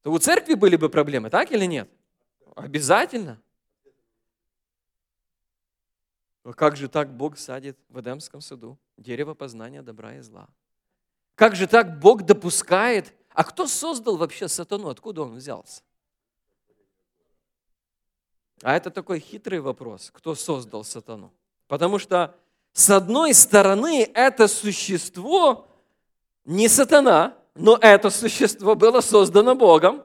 то 0.02 0.12
у 0.12 0.18
церкви 0.18 0.54
были 0.54 0.78
бы 0.78 0.90
проблемы, 0.90 1.30
так 1.30 1.52
или 1.52 1.66
нет? 1.66 1.90
Обязательно. 2.56 3.42
А 6.44 6.54
как 6.54 6.76
же 6.76 6.88
так 6.88 7.16
Бог 7.16 7.38
садит 7.38 7.78
в 7.90 8.00
Эдемском 8.00 8.42
саду 8.42 8.78
дерево 8.98 9.34
познания 9.34 9.82
добра 9.82 10.16
и 10.16 10.22
зла? 10.22 10.50
Как 11.36 11.56
же 11.56 11.68
так 11.68 12.00
Бог 12.00 12.24
допускает? 12.24 13.14
А 13.30 13.44
кто 13.44 13.68
создал 13.68 14.18
вообще 14.18 14.48
сатану? 14.48 14.90
Откуда 14.90 15.24
он 15.24 15.36
взялся? 15.36 15.82
А 18.62 18.76
это 18.76 18.92
такой 18.92 19.20
хитрый 19.20 19.60
вопрос, 19.60 20.12
кто 20.14 20.36
создал 20.36 20.84
сатану. 20.84 21.32
Потому 21.68 22.00
что 22.00 22.36
с 22.74 22.90
одной 22.90 23.34
стороны 23.34 24.10
это 24.14 24.48
существо 24.48 25.68
не 26.46 26.68
сатана, 26.68 27.36
но 27.56 27.78
это 27.82 28.10
существо 28.10 28.76
было 28.76 29.02
создано 29.02 29.56
Богом. 29.56 30.04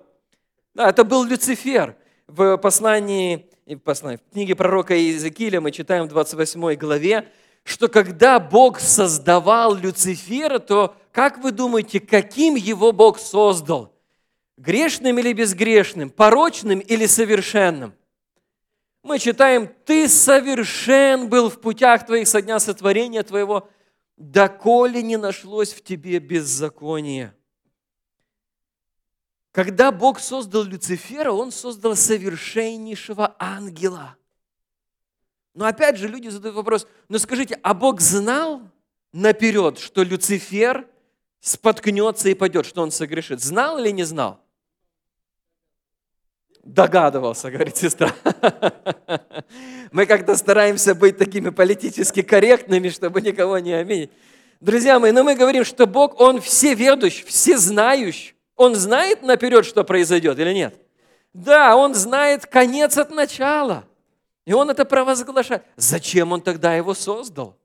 Да, 0.75 0.88
это 0.88 1.05
был 1.05 1.25
Люцифер. 1.25 1.97
В 2.26 2.57
послании 2.57 3.50
и 3.66 3.75
послании. 3.75 4.20
В 4.30 4.32
книге 4.32 4.54
пророка 4.54 4.94
Иезекииля 4.94 5.61
мы 5.61 5.73
читаем 5.73 6.06
в 6.06 6.08
28 6.08 6.75
главе, 6.76 7.28
что 7.64 7.88
когда 7.88 8.38
Бог 8.38 8.78
создавал 8.78 9.75
Люцифера, 9.75 10.61
то 10.61 10.96
как 11.11 11.38
вы 11.38 11.50
думаете, 11.50 11.99
каким 11.99 12.54
его 12.54 12.92
Бог 12.92 13.18
создал? 13.18 13.92
Грешным 14.56 15.18
или 15.18 15.32
безгрешным? 15.32 16.11
Порочным 16.11 16.78
или 16.78 17.06
совершенным? 17.06 17.92
Мы 19.02 19.18
читаем, 19.18 19.68
ты 19.85 20.08
совершен 20.08 21.28
был 21.28 21.50
в 21.50 21.61
путях 21.61 22.06
твоих 22.06 22.28
со 22.28 22.40
дня 22.42 22.61
сотворения 22.61 23.23
твоего, 23.25 23.68
доколе 24.16 25.02
не 25.02 25.16
нашлось 25.16 25.73
в 25.73 25.82
тебе 25.82 26.18
беззакония. 26.20 27.35
Когда 29.56 29.90
Бог 29.90 30.20
создал 30.20 30.64
Люцифера, 30.64 31.32
Он 31.32 31.50
создал 31.50 31.96
совершеннейшего 31.96 33.34
ангела. 33.38 34.14
Но 35.54 35.64
опять 35.64 35.96
же 35.96 36.08
люди 36.08 36.28
задают 36.28 36.56
вопрос, 36.56 36.86
ну 37.08 37.18
скажите, 37.18 37.58
а 37.62 37.72
Бог 37.72 38.02
знал 38.02 38.60
наперед, 39.14 39.78
что 39.78 40.02
Люцифер 40.02 40.86
споткнется 41.40 42.28
и 42.28 42.34
пойдет, 42.34 42.66
что 42.66 42.82
он 42.82 42.90
согрешит? 42.90 43.40
Знал 43.40 43.78
или 43.78 43.92
не 43.92 44.04
знал? 44.04 44.44
Догадывался, 46.62 47.50
говорит 47.50 47.78
сестра. 47.78 48.14
Мы 49.90 50.04
как-то 50.04 50.36
стараемся 50.36 50.94
быть 50.94 51.16
такими 51.16 51.48
политически 51.48 52.20
корректными, 52.20 52.90
чтобы 52.90 53.22
никого 53.22 53.58
не 53.58 53.72
обидеть. 53.72 54.10
Друзья 54.60 54.98
мои, 54.98 55.12
но 55.12 55.25
мы 55.25 55.34
говорим, 55.34 55.64
что 55.64 55.86
Бог, 55.86 56.21
Он 56.21 56.42
всеведущ, 56.42 57.25
всезнающий. 57.25 58.35
Он 58.56 58.75
знает 58.75 59.23
наперед, 59.23 59.64
что 59.66 59.84
произойдет 59.84 60.38
или 60.38 60.52
нет? 60.52 60.80
Да, 61.32 61.76
он 61.76 61.95
знает 61.95 62.47
конец 62.47 62.97
от 62.97 63.10
начала. 63.10 63.86
И 64.47 64.52
он 64.52 64.71
это 64.71 64.84
провозглашает. 64.84 65.64
Зачем 65.76 66.32
он 66.32 66.40
тогда 66.40 66.75
его 66.75 66.95
создал? 66.95 67.58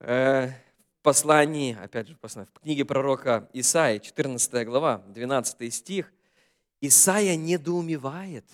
Э, 0.00 0.48
в 0.48 1.02
послании, 1.02 1.78
опять 1.80 2.08
же, 2.08 2.18
в 2.20 2.60
книге 2.60 2.84
пророка 2.84 3.48
Исаия, 3.52 4.00
14 4.00 4.66
глава, 4.66 4.98
12 5.06 5.72
стих, 5.72 6.12
Исаия 6.80 7.36
недоумевает. 7.36 8.44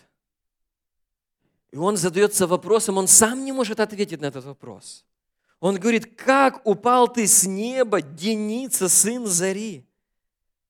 И 1.70 1.76
он 1.76 1.96
задается 1.96 2.46
вопросом, 2.46 2.98
он 2.98 3.08
сам 3.08 3.44
не 3.44 3.52
может 3.52 3.80
ответить 3.80 4.20
на 4.20 4.26
этот 4.26 4.44
вопрос. 4.44 5.04
Он 5.60 5.76
говорит, 5.76 6.16
как 6.16 6.64
упал 6.66 7.12
ты 7.12 7.26
с 7.26 7.44
неба, 7.44 8.00
Деница, 8.00 8.88
сын 8.88 9.26
Зари, 9.26 9.84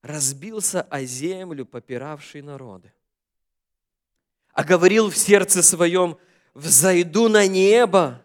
разбился 0.03 0.83
о 0.83 1.03
землю, 1.03 1.66
попиравший 1.66 2.40
народы. 2.40 2.92
А 4.53 4.64
говорил 4.64 5.11
в 5.11 5.16
сердце 5.16 5.62
своем, 5.62 6.16
взойду 6.55 7.29
на 7.29 7.46
небо, 7.46 8.22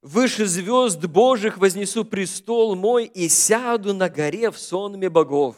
выше 0.00 0.46
звезд 0.46 1.04
Божьих 1.04 1.58
вознесу 1.58 2.04
престол 2.04 2.74
мой 2.74 3.04
и 3.04 3.28
сяду 3.28 3.92
на 3.92 4.08
горе 4.08 4.50
в 4.50 4.58
сонме 4.58 5.10
богов 5.10 5.56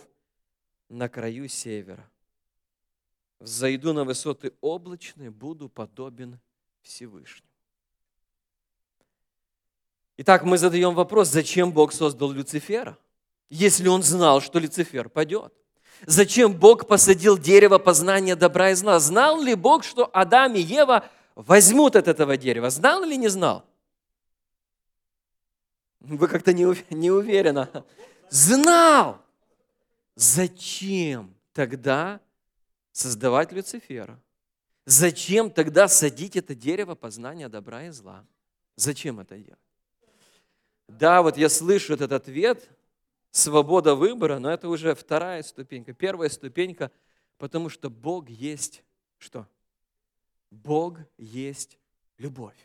на 0.88 1.09
краю 1.09 1.49
севера. 1.49 2.11
Взойду 3.38 3.92
на 3.92 4.05
высоты 4.05 4.53
облачные, 4.61 5.31
буду 5.31 5.68
подобен 5.68 6.40
Всевышнему. 6.83 7.54
Итак, 10.16 10.44
мы 10.44 10.59
задаем 10.59 10.94
вопрос, 10.94 11.29
зачем 11.29 11.72
Бог 11.72 11.92
создал 11.92 12.31
Люцифера, 12.31 12.96
если 13.50 13.88
он 13.88 14.03
знал, 14.03 14.40
что 14.40 14.59
Люцифер 14.59 15.09
падет? 15.09 15.53
Зачем 16.07 16.53
Бог 16.53 16.87
посадил 16.87 17.38
дерево 17.38 17.79
познания 17.79 18.37
добра 18.37 18.70
и 18.70 18.74
зла? 18.74 18.98
Знал 19.00 19.40
ли 19.40 19.55
Бог, 19.55 19.85
что 19.85 20.09
Адам 20.12 20.55
и 20.55 20.61
Ева 20.61 21.09
возьмут 21.35 21.96
от 21.96 22.09
этого 22.09 22.37
дерева? 22.37 22.70
Знал 22.70 23.05
или 23.05 23.16
не 23.16 23.29
знал? 23.29 23.64
Вы 26.00 26.29
как-то 26.29 26.53
не, 26.53 26.66
не 26.90 27.11
уверены. 27.11 27.68
Знал! 28.29 29.18
Зачем 30.14 31.35
тогда 31.53 32.20
создавать 32.92 33.53
Люцифера? 33.53 34.20
Зачем 34.85 35.50
тогда 35.50 35.88
садить 35.88 36.37
это 36.37 36.55
дерево 36.55 36.94
познания 36.94 37.48
добра 37.48 37.85
и 37.85 37.90
зла? 37.90 38.27
Зачем 38.77 39.20
это 39.20 39.37
делать? 39.37 39.63
Да, 40.88 41.23
вот 41.23 41.37
я 41.37 41.49
слышу 41.49 41.94
этот 41.94 42.12
ответ, 42.12 42.68
свобода 43.31 43.94
выбора, 43.94 44.38
но 44.38 44.51
это 44.51 44.68
уже 44.68 44.94
вторая 44.94 45.42
ступенька. 45.42 45.92
Первая 45.92 46.29
ступенька, 46.29 46.90
потому 47.38 47.68
что 47.68 47.90
Бог 47.90 48.29
есть 48.29 48.85
что? 49.18 49.49
Бог 50.51 50.99
есть 51.16 51.79
любовь. 52.18 52.57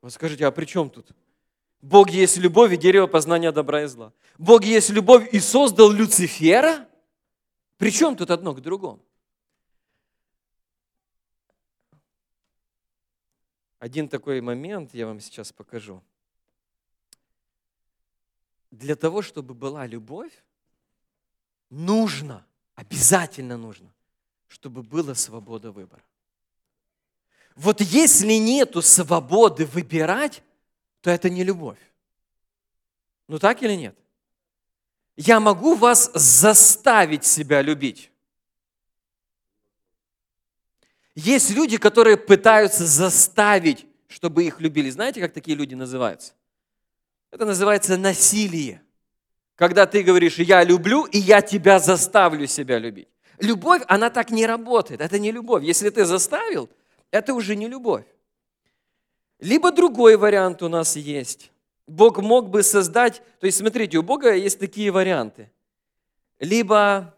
Вот 0.00 0.12
скажите, 0.12 0.46
а 0.46 0.50
при 0.50 0.64
чем 0.64 0.88
тут? 0.88 1.08
Бог 1.82 2.08
есть 2.08 2.38
любовь 2.38 2.72
и 2.72 2.76
дерево 2.76 3.06
познания 3.06 3.52
добра 3.52 3.82
и 3.82 3.86
зла. 3.86 4.12
Бог 4.38 4.64
есть 4.64 4.90
любовь 4.90 5.28
и 5.32 5.40
создал 5.40 5.90
Люцифера? 5.90 6.88
При 7.76 7.90
чем 7.90 8.16
тут 8.16 8.30
одно 8.30 8.54
к 8.54 8.60
другому? 8.60 9.04
Один 13.78 14.08
такой 14.08 14.40
момент 14.40 14.94
я 14.94 15.06
вам 15.06 15.20
сейчас 15.20 15.52
покажу– 15.52 16.02
для 18.78 18.96
того, 18.96 19.22
чтобы 19.22 19.54
была 19.54 19.86
любовь, 19.86 20.32
нужно, 21.70 22.44
обязательно 22.74 23.56
нужно, 23.56 23.92
чтобы 24.48 24.82
была 24.82 25.14
свобода 25.14 25.70
выбора. 25.70 26.02
Вот 27.54 27.80
если 27.80 28.34
нету 28.34 28.82
свободы 28.82 29.64
выбирать, 29.64 30.42
то 31.00 31.10
это 31.10 31.30
не 31.30 31.44
любовь. 31.44 31.78
Ну 33.28 33.38
так 33.38 33.62
или 33.62 33.74
нет? 33.74 33.96
Я 35.16 35.38
могу 35.38 35.74
вас 35.74 36.10
заставить 36.14 37.24
себя 37.24 37.62
любить. 37.62 38.10
Есть 41.14 41.50
люди, 41.50 41.76
которые 41.76 42.16
пытаются 42.16 42.84
заставить, 42.84 43.86
чтобы 44.08 44.44
их 44.44 44.60
любили. 44.60 44.90
Знаете, 44.90 45.20
как 45.20 45.32
такие 45.32 45.56
люди 45.56 45.76
называются? 45.76 46.32
Это 47.34 47.46
называется 47.46 47.96
насилие. 47.96 48.80
Когда 49.56 49.86
ты 49.86 50.04
говоришь, 50.04 50.38
я 50.38 50.62
люблю, 50.62 51.04
и 51.04 51.18
я 51.18 51.42
тебя 51.42 51.80
заставлю 51.80 52.46
себя 52.46 52.78
любить. 52.78 53.08
Любовь, 53.40 53.82
она 53.88 54.08
так 54.08 54.30
не 54.30 54.46
работает. 54.46 55.00
Это 55.00 55.18
не 55.18 55.32
любовь. 55.32 55.64
Если 55.64 55.90
ты 55.90 56.04
заставил, 56.04 56.70
это 57.10 57.34
уже 57.34 57.56
не 57.56 57.66
любовь. 57.66 58.04
Либо 59.40 59.72
другой 59.72 60.16
вариант 60.16 60.62
у 60.62 60.68
нас 60.68 60.94
есть. 60.94 61.50
Бог 61.88 62.18
мог 62.18 62.50
бы 62.50 62.62
создать, 62.62 63.20
то 63.40 63.46
есть 63.46 63.58
смотрите, 63.58 63.98
у 63.98 64.04
Бога 64.04 64.32
есть 64.32 64.60
такие 64.60 64.92
варианты. 64.92 65.50
Либо 66.38 67.16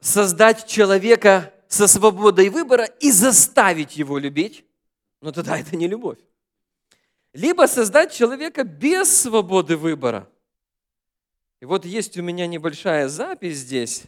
создать 0.00 0.66
человека 0.66 1.50
со 1.66 1.86
свободой 1.86 2.50
выбора 2.50 2.84
и 3.00 3.10
заставить 3.10 3.96
его 3.96 4.18
любить, 4.18 4.66
но 5.22 5.32
тогда 5.32 5.58
это 5.58 5.76
не 5.76 5.88
любовь. 5.88 6.18
Либо 7.34 7.66
создать 7.66 8.14
человека 8.14 8.62
без 8.62 9.22
свободы 9.22 9.76
выбора. 9.76 10.30
И 11.60 11.64
вот 11.64 11.84
есть 11.84 12.16
у 12.16 12.22
меня 12.22 12.46
небольшая 12.46 13.08
запись 13.08 13.58
здесь. 13.58 14.04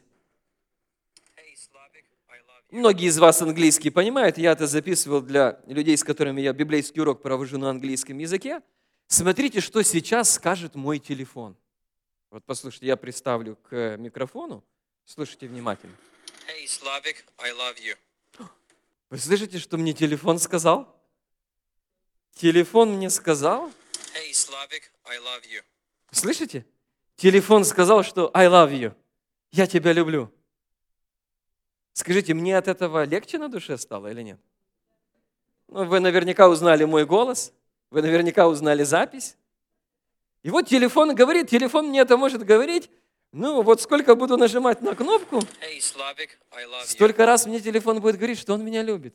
Многие 2.70 3.06
из 3.06 3.18
вас 3.18 3.42
английский 3.42 3.90
понимают, 3.90 4.38
я 4.38 4.52
это 4.52 4.66
записывал 4.66 5.22
для 5.22 5.60
людей, 5.66 5.96
с 5.96 6.04
которыми 6.04 6.40
я 6.40 6.52
библейский 6.52 7.00
урок 7.00 7.22
провожу 7.22 7.58
на 7.58 7.70
английском 7.70 8.18
языке. 8.18 8.62
Смотрите, 9.08 9.60
что 9.60 9.82
сейчас 9.82 10.34
скажет 10.34 10.74
мой 10.74 10.98
телефон. 10.98 11.56
Вот 12.30 12.44
послушайте, 12.44 12.86
я 12.86 12.96
приставлю 12.96 13.56
к 13.56 13.96
микрофону. 13.96 14.64
Слушайте 15.04 15.48
внимательно. 15.48 15.94
Hey, 16.46 16.64
Slavic, 16.66 17.24
I 17.38 17.50
love 17.52 17.76
you. 17.78 17.96
Вы 19.10 19.18
слышите, 19.18 19.58
что 19.58 19.78
мне 19.78 19.92
телефон 19.92 20.38
сказал? 20.38 20.95
Телефон 22.36 22.96
мне 22.96 23.08
сказал? 23.08 23.70
Hey, 24.14 24.30
Slavic, 24.30 24.82
I 25.06 25.16
love 25.16 25.42
you. 25.50 25.62
Слышите? 26.10 26.66
Телефон 27.16 27.64
сказал, 27.64 28.02
что 28.02 28.30
I 28.34 28.48
love 28.48 28.78
you. 28.78 28.94
Я 29.52 29.66
тебя 29.66 29.94
люблю. 29.94 30.30
Скажите, 31.94 32.34
мне 32.34 32.58
от 32.58 32.68
этого 32.68 33.04
легче 33.04 33.38
на 33.38 33.48
душе 33.48 33.78
стало 33.78 34.08
или 34.08 34.20
нет? 34.20 34.40
Ну, 35.68 35.86
вы 35.86 35.98
наверняка 35.98 36.50
узнали 36.50 36.84
мой 36.84 37.06
голос, 37.06 37.54
вы 37.88 38.02
наверняка 38.02 38.48
узнали 38.48 38.82
запись. 38.82 39.38
И 40.42 40.50
вот 40.50 40.68
телефон 40.68 41.14
говорит, 41.14 41.48
телефон 41.48 41.88
мне 41.88 42.00
это 42.00 42.18
может 42.18 42.44
говорить, 42.44 42.90
ну 43.32 43.62
вот 43.62 43.80
сколько 43.80 44.14
буду 44.14 44.36
нажимать 44.36 44.82
на 44.82 44.94
кнопку, 44.94 45.36
hey, 45.38 45.78
Slavic, 45.80 46.28
столько 46.84 47.24
раз 47.24 47.46
мне 47.46 47.60
телефон 47.60 48.02
будет 48.02 48.16
говорить, 48.16 48.38
что 48.38 48.52
он 48.52 48.62
меня 48.62 48.82
любит. 48.82 49.14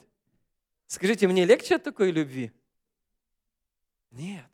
Скажите, 0.88 1.28
мне 1.28 1.46
легче 1.46 1.76
от 1.76 1.84
такой 1.84 2.10
любви? 2.10 2.52
Нет. 4.12 4.46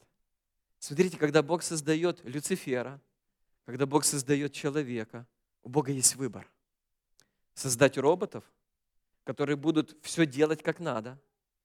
Смотрите, 0.79 1.17
когда 1.17 1.41
Бог 1.41 1.63
создает 1.63 2.23
Люцифера, 2.23 3.01
когда 3.65 3.85
Бог 3.85 4.05
создает 4.05 4.53
человека, 4.53 5.25
у 5.63 5.69
Бога 5.69 5.91
есть 5.91 6.15
выбор 6.15 6.47
создать 7.53 7.97
роботов, 7.97 8.43
которые 9.23 9.57
будут 9.57 9.97
все 10.01 10.25
делать 10.25 10.61
как 10.61 10.79
надо, 10.79 11.19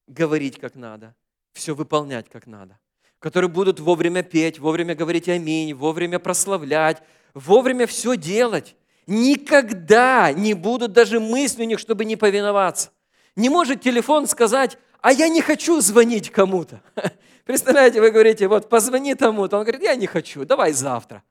говорить 0.07 0.59
как 0.59 0.75
надо, 0.75 1.15
все 1.53 1.75
выполнять 1.75 2.29
как 2.29 2.47
надо, 2.47 2.79
которые 3.19 3.51
будут 3.51 3.79
вовремя 3.79 4.23
петь, 4.23 4.59
вовремя 4.59 4.95
говорить 4.95 5.29
аминь, 5.29 5.75
вовремя 5.75 6.19
прославлять, 6.19 7.03
вовремя 7.35 7.87
все 7.87 8.17
делать. 8.17 8.75
Никогда 9.07 10.33
не 10.33 10.55
будут 10.55 10.93
даже 10.93 11.21
мысли 11.21 11.63
у 11.63 11.67
них, 11.67 11.79
чтобы 11.79 12.05
не 12.05 12.17
повиноваться. 12.17 12.91
Не 13.37 13.49
может 13.49 13.83
телефон 13.83 14.27
сказать, 14.27 14.79
а 15.01 15.13
я 15.13 15.29
не 15.29 15.43
хочу 15.43 15.81
звонить 15.81 16.31
кому-то. 16.31 16.83
Представляете, 17.45 18.01
вы 18.01 18.11
говорите, 18.11 18.47
вот 18.49 18.69
позвони 18.69 19.15
тому-то. 19.15 19.59
Он 19.59 19.65
говорит, 19.65 19.83
я 19.83 19.95
не 19.97 20.07
хочу, 20.07 20.45
давай 20.45 20.73
завтра. 20.73 21.23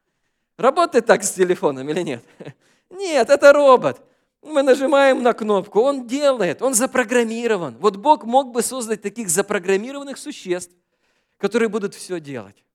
Работает 0.58 1.06
так 1.06 1.24
с 1.24 1.32
телефоном 1.32 1.90
или 1.90 2.02
нет? 2.02 2.24
Нет, 2.90 3.30
это 3.30 3.54
робот. 3.54 4.02
Мы 4.42 4.64
нажимаем 4.64 5.24
на 5.24 5.34
кнопку, 5.34 5.82
он 5.82 6.08
делает, 6.08 6.62
он 6.62 6.74
запрограммирован. 6.74 7.78
Вот 7.78 7.96
Бог 7.96 8.26
мог 8.26 8.52
бы 8.52 8.62
создать 8.62 9.02
таких 9.02 9.30
запрограммированных 9.30 10.18
существ, 10.18 10.76
которые 11.38 11.70
будут 11.70 11.96
все 11.96 12.20
делать. 12.20 12.66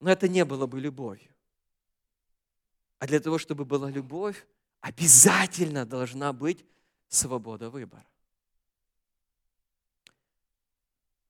Но 0.00 0.10
это 0.10 0.28
не 0.28 0.44
было 0.44 0.66
бы 0.66 0.80
любовью. 0.80 1.30
А 2.98 3.06
для 3.06 3.20
того, 3.20 3.38
чтобы 3.38 3.64
была 3.64 3.90
любовь, 3.90 4.46
обязательно 4.80 5.84
должна 5.84 6.32
быть 6.32 6.64
свобода 7.08 7.68
выбора. 7.68 8.06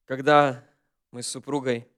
Когда 0.05 0.68
мы 1.11 1.23
с 1.23 1.29
супругой 1.29 1.89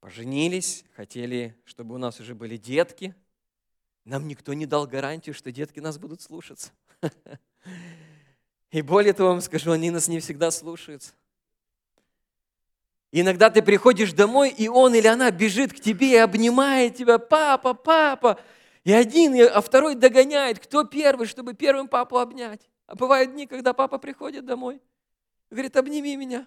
поженились, 0.00 0.84
хотели, 0.94 1.56
чтобы 1.64 1.94
у 1.94 1.98
нас 1.98 2.20
уже 2.20 2.34
были 2.34 2.56
детки– 2.56 3.14
нам 4.04 4.28
никто 4.28 4.52
не 4.52 4.66
дал 4.66 4.86
гарантию, 4.86 5.34
что 5.34 5.50
детки 5.50 5.80
нас 5.80 5.98
будут 5.98 6.20
слушаться. 6.20 6.72
И 8.70 8.82
более 8.82 9.14
того, 9.14 9.30
вам 9.30 9.40
скажу, 9.40 9.72
они 9.72 9.90
нас 9.90 10.08
не 10.08 10.20
всегда 10.20 10.50
слушаются. 10.50 11.12
Иногда 13.12 13.48
ты 13.48 13.62
приходишь 13.62 14.12
домой, 14.12 14.50
и 14.50 14.66
он 14.66 14.92
или 14.96 15.06
она 15.06 15.30
бежит 15.30 15.72
к 15.72 15.78
тебе 15.78 16.14
и 16.14 16.16
обнимает 16.16 16.96
тебя, 16.96 17.18
папа, 17.18 17.72
папа. 17.72 18.40
И 18.82 18.92
один, 18.92 19.40
а 19.40 19.60
второй 19.60 19.94
догоняет, 19.94 20.58
кто 20.58 20.82
первый, 20.82 21.28
чтобы 21.28 21.54
первым 21.54 21.86
папу 21.86 22.18
обнять. 22.18 22.68
А 22.86 22.96
бывают 22.96 23.32
дни, 23.32 23.46
когда 23.46 23.72
папа 23.72 23.98
приходит 23.98 24.44
домой, 24.44 24.82
говорит, 25.48 25.76
обними 25.76 26.16
меня. 26.16 26.44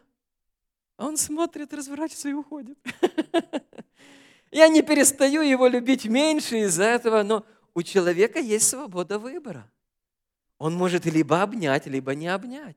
А 0.97 1.05
он 1.05 1.17
смотрит, 1.17 1.73
разворачивается 1.73 2.29
и 2.29 2.33
уходит. 2.33 2.77
Я 4.51 4.67
не 4.67 4.81
перестаю 4.81 5.41
его 5.41 5.67
любить 5.67 6.05
меньше 6.05 6.62
из-за 6.62 6.83
этого, 6.86 7.21
но 7.23 7.45
у 7.75 7.83
человека 7.83 8.39
есть 8.39 8.67
свобода 8.67 9.19
выбора. 9.19 9.69
Он 10.57 10.73
может 10.73 11.05
либо 11.05 11.43
обнять, 11.43 11.86
либо 11.86 12.15
не 12.15 12.27
обнять. 12.27 12.75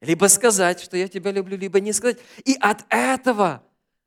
Либо 0.00 0.26
сказать, 0.26 0.80
что 0.80 0.96
я 0.96 1.06
тебя 1.06 1.30
люблю, 1.30 1.56
либо 1.56 1.78
не 1.78 1.92
сказать. 1.92 2.18
И 2.44 2.56
от 2.58 2.84
этого 2.88 3.62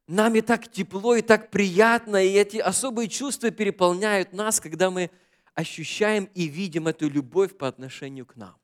нам 0.07 0.35
и 0.35 0.41
так 0.41 0.69
тепло, 0.69 1.15
и 1.15 1.21
так 1.21 1.49
приятно, 1.49 2.21
и 2.21 2.33
эти 2.33 2.57
особые 2.57 3.07
чувства 3.07 3.51
переполняют 3.51 4.33
нас, 4.33 4.59
когда 4.59 4.91
мы 4.91 5.09
ощущаем 5.53 6.29
и 6.33 6.45
видим 6.45 6.87
эту 6.87 7.07
любовь 7.07 7.55
по 7.55 7.67
отношению 7.67 8.25
к 8.25 8.35
нам. 8.35 8.55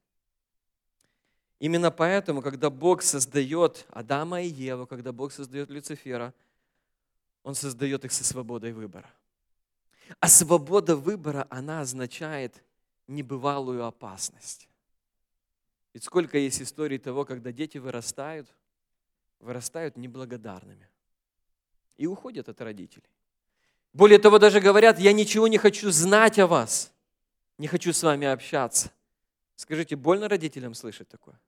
Именно 1.59 1.91
поэтому, 1.91 2.41
когда 2.41 2.69
Бог 2.69 3.01
создает 3.01 3.85
Адама 3.89 4.41
и 4.41 4.47
Еву, 4.47 4.87
когда 4.87 5.11
Бог 5.11 5.31
создает 5.31 5.69
Люцифера– 5.69 6.33
он 7.43 7.55
создает 7.55 8.05
их 8.05 8.11
со 8.11 8.23
свободой 8.23 8.73
выбора. 8.73 9.09
А 10.19 10.27
свобода 10.27 10.95
выбора, 10.95 11.47
она 11.49 11.81
означает 11.81 12.63
небывалую 13.07 13.85
опасность. 13.85 14.67
Ведь 15.93 16.03
сколько 16.03 16.37
есть 16.37 16.61
историй 16.61 16.97
того, 16.97 17.25
когда 17.25 17.51
дети 17.51 17.77
вырастают, 17.77 18.53
вырастают 19.39 19.97
неблагодарными 19.97 20.87
и 21.97 22.07
уходят 22.07 22.49
от 22.49 22.61
родителей. 22.61 23.09
Более 23.93 24.19
того, 24.19 24.37
даже 24.37 24.59
говорят, 24.59 24.99
я 24.99 25.13
ничего 25.13 25.47
не 25.47 25.57
хочу 25.57 25.89
знать 25.89 26.37
о 26.37 26.47
вас, 26.47 26.93
не 27.57 27.67
хочу 27.67 27.93
с 27.93 28.03
вами 28.03 28.27
общаться. 28.27 28.91
Скажите, 29.55 29.95
больно 29.95 30.29
родителям 30.29 30.73
слышать 30.73 31.09
такое? 31.09 31.39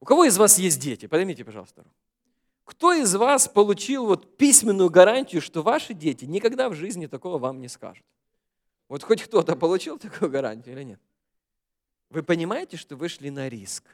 У 0.00 0.04
кого 0.04 0.24
из 0.24 0.36
вас 0.38 0.58
есть 0.58 0.80
дети? 0.80 1.06
Поднимите, 1.06 1.44
пожалуйста. 1.44 1.84
Кто 2.64 2.92
из 2.92 3.14
вас 3.14 3.48
получил 3.48 4.06
вот 4.06 4.36
письменную 4.36 4.90
гарантию, 4.90 5.40
что 5.40 5.62
ваши 5.62 5.94
дети 5.94 6.26
никогда 6.26 6.68
в 6.68 6.74
жизни 6.74 7.06
такого 7.06 7.38
вам 7.38 7.60
не 7.60 7.68
скажут? 7.68 8.04
Вот 8.88 9.02
хоть 9.02 9.22
кто-то 9.22 9.56
получил 9.56 9.98
такую 9.98 10.30
гарантию 10.30 10.76
или 10.76 10.84
нет? 10.84 11.00
Вы 12.10 12.22
понимаете, 12.22 12.76
что 12.76 12.96
вы 12.96 13.08
шли 13.08 13.30
на 13.30 13.48
риск? 13.48 13.84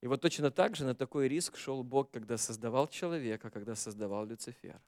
И 0.00 0.06
вот 0.06 0.20
точно 0.20 0.50
так 0.50 0.76
же 0.76 0.84
на 0.84 0.94
такой 0.94 1.28
риск 1.28 1.56
шел 1.56 1.82
Бог, 1.82 2.10
когда 2.10 2.38
создавал 2.38 2.86
человека, 2.88 3.50
когда 3.50 3.74
создавал 3.74 4.26
Люцифер. 4.26 4.80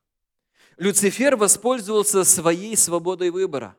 Люцифер 0.77 1.37
воспользовался 1.37 2.25
своей 2.25 2.77
свободой 2.77 3.31
выбора. 3.31 3.77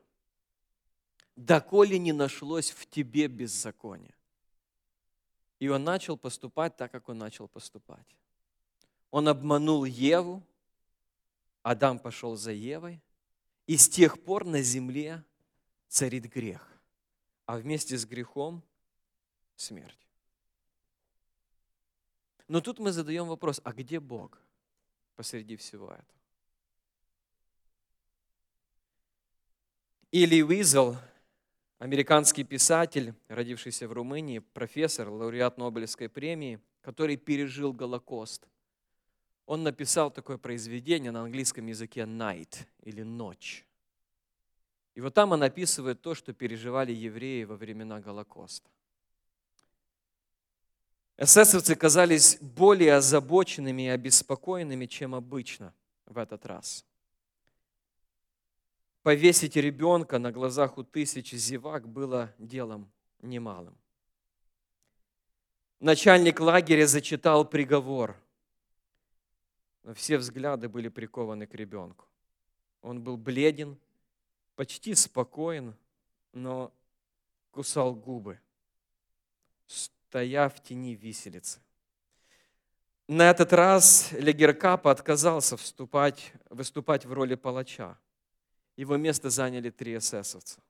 Доколе 1.36 1.98
не 1.98 2.12
нашлось 2.12 2.70
в 2.70 2.86
тебе 2.86 3.28
беззакония. 3.28 4.14
И 5.62 5.68
он 5.68 5.84
начал 5.84 6.16
поступать 6.16 6.76
так, 6.76 6.90
как 6.90 7.08
он 7.08 7.18
начал 7.18 7.46
поступать. 7.46 8.16
Он 9.12 9.28
обманул 9.28 9.84
Еву, 9.84 10.42
Адам 11.62 12.00
пошел 12.00 12.34
за 12.34 12.50
Евой, 12.50 13.00
и 13.68 13.76
с 13.76 13.88
тех 13.88 14.20
пор 14.24 14.44
на 14.44 14.60
земле 14.60 15.22
царит 15.86 16.24
грех, 16.24 16.68
а 17.46 17.58
вместе 17.58 17.96
с 17.96 18.04
грехом 18.04 18.60
смерть. 19.54 20.08
Но 22.48 22.60
тут 22.60 22.80
мы 22.80 22.90
задаем 22.90 23.28
вопрос, 23.28 23.60
а 23.62 23.72
где 23.72 24.00
Бог 24.00 24.40
посреди 25.14 25.56
всего 25.56 25.92
этого? 25.92 26.20
Или 30.10 30.42
Уизел 30.42 30.96
американский 31.82 32.44
писатель, 32.44 33.12
родившийся 33.26 33.88
в 33.88 33.92
Румынии, 33.92 34.38
профессор, 34.38 35.08
лауреат 35.08 35.58
Нобелевской 35.58 36.08
премии, 36.08 36.60
который 36.80 37.16
пережил 37.16 37.72
Голокост. 37.72 38.46
Он 39.46 39.64
написал 39.64 40.12
такое 40.12 40.38
произведение 40.38 41.10
на 41.10 41.22
английском 41.22 41.66
языке 41.66 42.02
«Night» 42.02 42.68
или 42.84 43.02
«Ночь». 43.02 43.66
И 44.94 45.00
вот 45.00 45.14
там 45.14 45.32
он 45.32 45.42
описывает 45.42 46.00
то, 46.00 46.14
что 46.14 46.32
переживали 46.32 46.92
евреи 46.92 47.42
во 47.42 47.56
времена 47.56 48.00
Голокоста. 48.00 48.70
Эсэсовцы 51.16 51.74
казались 51.74 52.38
более 52.40 52.94
озабоченными 52.94 53.82
и 53.82 53.88
обеспокоенными, 53.88 54.86
чем 54.86 55.16
обычно 55.16 55.74
в 56.06 56.16
этот 56.16 56.46
раз. 56.46 56.84
Повесить 59.02 59.56
ребенка 59.56 60.18
на 60.20 60.30
глазах 60.30 60.78
у 60.78 60.84
тысяч 60.84 61.32
зевак 61.32 61.88
было 61.88 62.32
делом 62.38 62.90
немалым. 63.20 63.76
Начальник 65.80 66.38
лагеря 66.38 66.86
зачитал 66.86 67.44
приговор, 67.44 68.16
но 69.82 69.92
все 69.94 70.18
взгляды 70.18 70.68
были 70.68 70.88
прикованы 70.88 71.48
к 71.48 71.54
ребенку. 71.54 72.06
Он 72.80 73.02
был 73.02 73.16
бледен, 73.16 73.76
почти 74.54 74.94
спокоен, 74.94 75.74
но 76.32 76.72
кусал 77.50 77.96
губы, 77.96 78.38
стоя 79.66 80.48
в 80.48 80.62
тени 80.62 80.94
виселицы. 80.94 81.58
На 83.08 83.30
этот 83.30 83.52
раз 83.52 84.12
Легеркапа 84.12 84.92
отказался 84.92 85.56
вступать, 85.56 86.32
выступать 86.48 87.04
в 87.04 87.12
роли 87.12 87.34
палача. 87.34 87.98
Его 88.76 88.96
место 88.96 89.30
заняли 89.30 89.70
три 89.70 89.96
эсэсовца. 89.96 90.60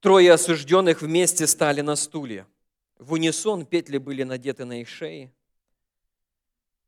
Трое 0.00 0.32
осужденных 0.32 1.02
вместе 1.02 1.46
стали 1.46 1.80
на 1.80 1.96
стулья. 1.96 2.46
В 2.98 3.12
унисон 3.12 3.66
петли 3.66 3.98
были 3.98 4.22
надеты 4.22 4.64
на 4.64 4.80
их 4.80 4.88
шеи. 4.88 5.32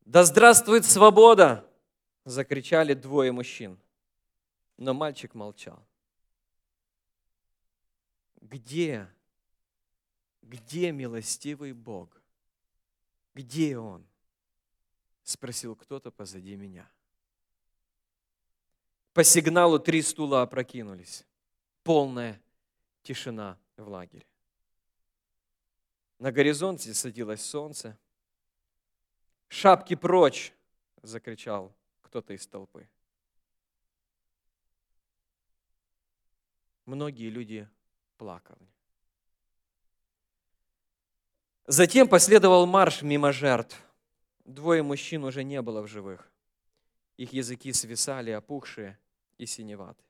«Да 0.05 0.23
здравствует 0.23 0.85
свобода!»– 0.85 1.65
закричали 2.25 2.93
двое 2.93 3.31
мужчин. 3.31 3.77
Но 4.77 4.93
мальчик 4.93 5.35
молчал. 5.35 5.85
Где, 8.41 9.07
где 10.41 10.91
милостивый 10.91 11.73
Бог? 11.73 12.09
Где 13.35 13.77
Он? 13.77 14.03
Спросил 15.23 15.75
кто-то 15.75 16.09
позади 16.09 16.55
меня. 16.55 16.89
По 19.13 19.23
сигналу 19.23 19.79
три 19.79 20.01
стула 20.01 20.43
опрокинулись. 20.43 21.25
Полная 21.83 22.41
тишина 23.01 23.57
в 23.77 23.87
лагере. 23.87 24.25
На 26.19 26.31
горизонте 26.31 26.93
садилось 26.93 27.41
солнце. 27.41 27.97
«Шапки 29.47 29.95
прочь!»– 29.95 30.53
закричал 31.01 31.73
кто-то 32.01 32.33
из 32.33 32.45
толпы. 32.45 32.87
Многие 36.85 37.29
люди 37.29 37.67
плакали. 38.17 38.67
Затем 41.67 42.07
последовал 42.07 42.65
марш 42.65 43.03
мимо 43.03 43.31
жертв. 43.31 43.79
Двое 44.43 44.81
мужчин 44.81 45.23
уже 45.23 45.43
не 45.43 45.61
было 45.61 45.83
в 45.83 45.87
живых. 45.87 46.28
Их 47.19 47.33
языки 47.33 47.73
свисали, 47.73 48.31
опухшие 48.31 48.97
и 49.37 49.45
синеваты. 49.45 50.01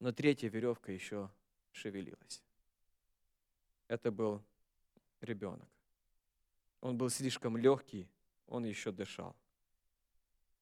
Но 0.00 0.12
третья 0.12 0.50
веревка 0.50 0.92
еще 0.92 1.30
шевелилась. 1.72 2.42
Это 3.88 4.10
был 4.12 4.42
ребенок. 5.22 5.66
Он 6.82 6.98
был 6.98 7.08
слишком 7.08 7.56
легкий, 7.56 8.06
он 8.46 8.66
еще 8.66 8.92
дышал. 8.92 9.34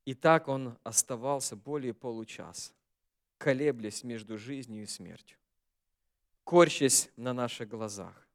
И 0.05 0.15
так 0.15 0.47
он 0.47 0.79
оставался 0.85 1.57
более 1.57 1.93
получаса, 1.93 2.73
колеблясь 3.37 4.05
между 4.05 4.39
жизнью 4.39 4.85
и 4.85 4.87
смертью, 4.87 5.39
корчась 6.45 7.11
на 7.17 7.33
наших 7.33 7.69
глазах. 7.69 8.29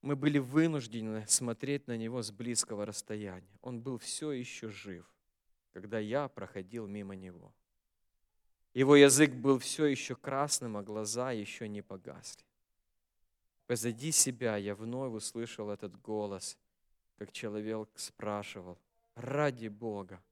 Мы 0.00 0.16
были 0.16 0.38
вынуждены 0.38 1.26
смотреть 1.28 1.88
на 1.88 1.98
него 1.98 2.22
с 2.22 2.30
близкого 2.30 2.86
расстояния. 2.86 3.58
Он 3.60 3.82
был 3.82 3.98
все 3.98 4.32
еще 4.32 4.70
жив, 4.70 5.06
когда 5.76 5.98
я 5.98 6.26
проходил 6.28 6.86
мимо 6.86 7.14
него. 7.14 7.52
Его 8.72 8.96
язык 8.96 9.34
был 9.34 9.58
все 9.58 9.84
еще 9.84 10.16
красным, 10.16 10.78
а 10.78 10.82
глаза 10.82 11.32
еще 11.32 11.68
не 11.68 11.82
погасли. 11.82 12.42
Позади 13.66 14.10
себя 14.10 14.56
я 14.56 14.74
вновь 14.74 15.12
услышал 15.12 15.68
этот 15.68 16.00
голос, 16.00 16.56
как 17.18 17.30
человек 17.30 17.90
спрашивал, 17.94 18.78
ради 19.16 19.68
Бога, 19.68 20.22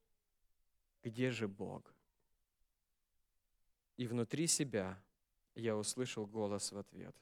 где 1.02 1.30
же 1.30 1.46
Бог? 1.46 1.94
И 3.98 4.07
внутри 4.07 4.46
себя 4.46 4.98
я 5.54 5.76
услышал 5.76 6.26
голос 6.26 6.72
в 6.72 6.78
ответ. 6.78 7.14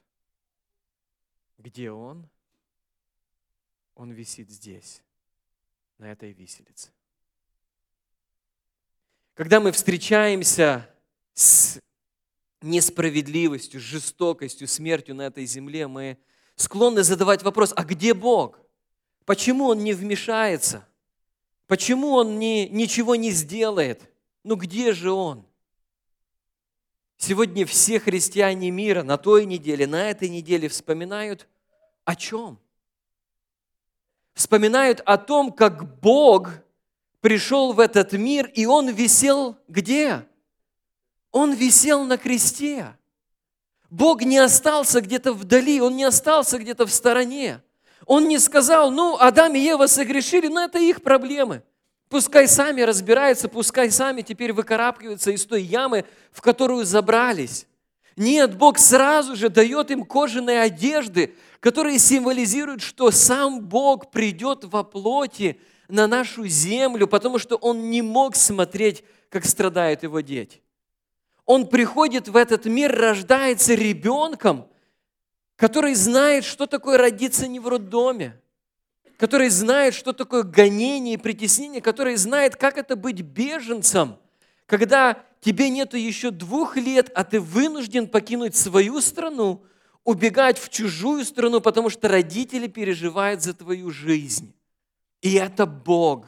Где 1.57 1.91
Он? 1.91 2.29
Он 3.95 4.11
висит 4.11 4.49
здесь, 4.49 5.03
на 5.97 6.09
этой 6.09 6.31
виселице. 6.31 6.93
Когда 9.35 9.59
мы 9.59 9.71
встречаемся 9.71 10.87
с 11.33 11.79
несправедливостью, 12.61 13.79
жестокостью, 13.79 14.67
смертью 14.67 15.15
на 15.15 15.23
этой 15.23 15.45
земле, 15.45 15.87
мы 15.87 16.19
склонны 16.55 17.03
задавать 17.03 17.41
вопрос, 17.41 17.73
а 17.75 17.83
где 17.83 18.13
Бог? 18.13 18.59
Почему 19.25 19.65
Он 19.65 19.79
не 19.79 19.93
вмешается? 19.93 20.87
Почему 21.65 22.11
Он 22.11 22.37
не, 22.37 22.69
ничего 22.69 23.15
не 23.15 23.31
сделает? 23.31 24.07
Ну 24.43 24.55
где 24.55 24.93
же 24.93 25.11
Он? 25.11 25.43
Сегодня 27.17 27.65
все 27.65 27.99
христиане 27.99 28.69
мира 28.69 29.01
на 29.01 29.17
той 29.17 29.45
неделе, 29.45 29.87
на 29.87 30.11
этой 30.11 30.29
неделе 30.29 30.67
вспоминают 30.67 31.47
о 32.05 32.15
чем? 32.15 32.59
Вспоминают 34.35 34.99
о 35.05 35.17
том, 35.17 35.51
как 35.51 35.99
Бог 36.01 36.62
пришел 37.23 37.71
в 37.71 37.79
этот 37.79 38.11
мир, 38.11 38.51
и 38.53 38.65
Он 38.65 38.89
висел 38.89 39.57
где? 39.69 40.25
Он 41.31 41.53
висел 41.53 42.03
на 42.03 42.17
кресте. 42.17 42.97
Бог 43.89 44.23
не 44.23 44.39
остался 44.39 44.99
где-то 44.99 45.31
вдали, 45.31 45.79
Он 45.79 45.95
не 45.95 46.03
остался 46.03 46.59
где-то 46.59 46.85
в 46.85 46.91
стороне. 46.91 47.63
Он 48.05 48.27
не 48.27 48.39
сказал, 48.39 48.91
ну, 48.91 49.15
Адам 49.17 49.55
и 49.55 49.59
Ева 49.59 49.87
согрешили, 49.87 50.47
но 50.47 50.65
это 50.65 50.79
их 50.79 51.01
проблемы. 51.01 51.63
Пускай 52.09 52.45
сами 52.45 52.81
разбираются, 52.81 53.47
пускай 53.47 53.89
сами 53.89 54.21
теперь 54.21 54.51
выкарабкиваются 54.51 55.31
из 55.31 55.45
той 55.45 55.63
ямы, 55.63 56.03
в 56.33 56.41
которую 56.41 56.83
забрались. 56.83 57.67
Нет, 58.17 58.57
Бог 58.57 58.77
сразу 58.77 59.37
же 59.37 59.47
дает 59.47 59.91
им 59.91 60.03
кожаные 60.03 60.59
одежды, 60.59 61.33
которые 61.61 61.99
символизируют, 61.99 62.81
что 62.81 63.11
сам 63.11 63.61
Бог 63.61 64.11
придет 64.11 64.65
во 64.65 64.83
плоти 64.83 65.57
на 65.93 66.07
нашу 66.07 66.47
землю, 66.47 67.07
потому 67.07 67.37
что 67.37 67.55
Он 67.55 67.91
не 67.91 68.01
мог 68.01 68.35
смотреть, 68.35 69.03
как 69.29 69.45
страдают 69.45 70.01
его 70.01 70.21
дети. 70.21 70.59
Он 71.45 71.67
приходит 71.67 72.27
в 72.27 72.35
этот 72.35 72.65
мир, 72.65 72.91
рождается 72.91 73.75
ребенком, 73.75 74.67
который 75.55 75.93
знает, 75.93 76.45
что 76.45 76.65
такое 76.65 76.97
родиться 76.97 77.47
не 77.47 77.59
в 77.59 77.67
роддоме, 77.67 78.41
который 79.17 79.49
знает, 79.49 79.93
что 79.93 80.13
такое 80.13 80.41
гонение 80.41 81.13
и 81.13 81.17
притеснение, 81.17 81.79
который 81.79 82.15
знает, 82.15 82.55
как 82.55 82.79
это 82.79 82.95
быть 82.95 83.21
беженцем, 83.21 84.17
когда 84.65 85.23
тебе 85.41 85.69
нету 85.69 85.95
еще 85.95 86.31
двух 86.31 86.75
лет, 86.75 87.11
а 87.13 87.23
ты 87.23 87.39
вынужден 87.39 88.07
покинуть 88.07 88.55
свою 88.55 88.99
страну, 88.99 89.63
убегать 90.03 90.57
в 90.57 90.69
чужую 90.69 91.23
страну, 91.23 91.61
потому 91.61 91.91
что 91.91 92.07
родители 92.07 92.65
переживают 92.65 93.43
за 93.43 93.53
твою 93.53 93.91
жизнь. 93.91 94.55
И 95.23 95.35
это 95.35 95.65
Бог. 95.65 96.27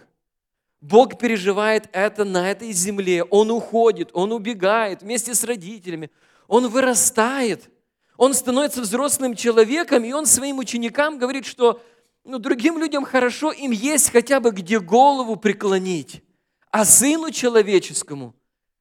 Бог 0.79 1.19
переживает 1.19 1.89
это 1.91 2.23
на 2.23 2.49
этой 2.49 2.71
земле. 2.71 3.23
Он 3.25 3.51
уходит, 3.51 4.09
он 4.13 4.31
убегает 4.31 5.01
вместе 5.01 5.35
с 5.35 5.43
родителями. 5.43 6.09
Он 6.47 6.69
вырастает. 6.69 7.69
Он 8.17 8.33
становится 8.33 8.81
взрослым 8.81 9.35
человеком, 9.35 10.05
и 10.05 10.13
он 10.13 10.25
своим 10.25 10.59
ученикам 10.59 11.19
говорит, 11.19 11.45
что 11.45 11.81
ну, 12.23 12.39
другим 12.39 12.79
людям 12.79 13.03
хорошо, 13.03 13.51
им 13.51 13.71
есть 13.71 14.11
хотя 14.11 14.39
бы 14.39 14.51
где 14.51 14.79
голову 14.79 15.35
преклонить. 15.35 16.23
А 16.71 16.85
сыну 16.85 17.31
человеческому 17.31 18.33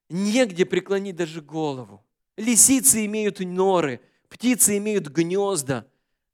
негде 0.09 0.65
преклонить 0.65 1.17
даже 1.17 1.41
голову. 1.41 2.05
Лисицы 2.37 3.05
имеют 3.07 3.41
норы, 3.41 4.01
птицы 4.29 4.77
имеют 4.79 5.09
гнезда, 5.09 5.89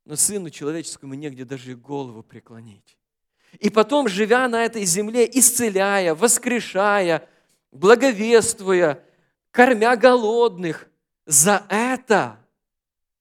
но 0.04 0.16
сыну 0.16 0.50
человеческому 0.50 1.14
негде 1.14 1.46
даже 1.46 1.74
голову 1.76 2.22
преклонить. 2.22 2.98
И 3.58 3.68
потом, 3.70 4.08
живя 4.08 4.48
на 4.48 4.64
этой 4.64 4.84
земле, 4.84 5.28
исцеляя, 5.32 6.14
воскрешая, 6.14 7.28
благовествуя, 7.72 9.02
кормя 9.50 9.96
голодных, 9.96 10.88
за 11.26 11.64
это 11.68 12.38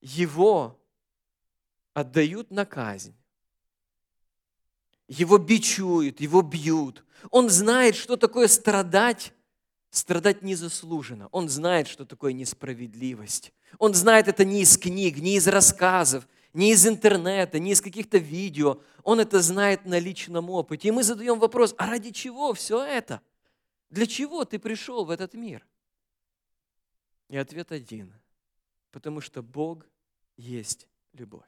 его 0.02 0.80
отдают 1.94 2.52
на 2.52 2.66
казнь. 2.66 3.16
Его 5.08 5.38
бичуют, 5.38 6.22
его 6.22 6.42
бьют. 6.42 7.04
Он 7.32 7.50
знает, 7.50 7.96
что 7.96 8.16
такое 8.16 8.48
страдать. 8.48 9.34
Страдать 9.90 10.44
незаслуженно. 10.44 11.30
Он 11.32 11.50
знает, 11.50 11.88
что 11.88 12.06
такое 12.06 12.32
несправедливость. 12.32 13.52
Он 13.80 13.96
знает 13.96 14.28
это 14.28 14.46
не 14.46 14.62
из 14.62 14.78
книг, 14.78 15.18
не 15.18 15.36
из 15.36 15.48
рассказов, 15.48 16.28
не 16.54 16.72
из 16.72 16.88
интернета, 16.88 17.60
не 17.60 17.72
из 17.72 17.82
каких-то 17.82 18.18
видео. 18.18 18.82
Он 19.04 19.20
это 19.20 19.42
знает 19.42 19.86
на 19.86 20.00
личном 20.00 20.50
опыте. 20.50 20.88
И 20.88 20.92
мы 20.92 21.04
задаем 21.04 21.40
вопрос, 21.40 21.76
а 21.78 21.88
ради 21.88 22.12
чего 22.12 22.54
все 22.54 22.84
это? 22.84 23.22
Для 23.90 24.06
чего 24.06 24.46
ты 24.46 24.60
пришел 24.60 25.06
в 25.06 25.10
этот 25.10 25.34
мир? 25.34 25.66
И 27.30 27.38
ответ 27.38 27.72
один. 27.72 28.14
Потому 28.92 29.22
что 29.22 29.44
Бог 29.44 29.86
есть 30.38 30.88
любовь. 31.14 31.46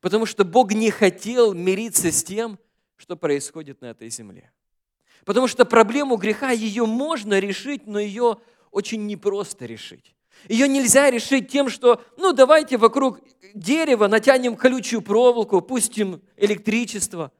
Потому 0.00 0.26
что 0.26 0.44
Бог 0.44 0.72
не 0.72 0.90
хотел 0.90 1.54
мириться 1.54 2.10
с 2.10 2.24
тем, 2.24 2.58
что 2.96 3.16
происходит 3.16 3.80
на 3.80 3.86
этой 3.86 4.10
земле. 4.10 4.52
Потому 5.24 5.46
что 5.48 5.64
проблему 5.64 6.16
греха, 6.16 6.50
ее 6.50 6.86
можно 6.86 7.38
решить, 7.38 7.86
но 7.86 7.98
ее 7.98 8.38
очень 8.70 9.06
непросто 9.06 9.66
решить. 9.66 10.15
Ее 10.48 10.68
нельзя 10.68 11.10
решить 11.10 11.50
тем, 11.50 11.68
что, 11.68 12.02
ну, 12.16 12.32
давайте 12.32 12.76
вокруг 12.76 13.20
дерева 13.54 14.06
натянем 14.06 14.56
колючую 14.56 15.02
проволоку, 15.02 15.60
пустим 15.60 16.22
электричество. 16.36 17.32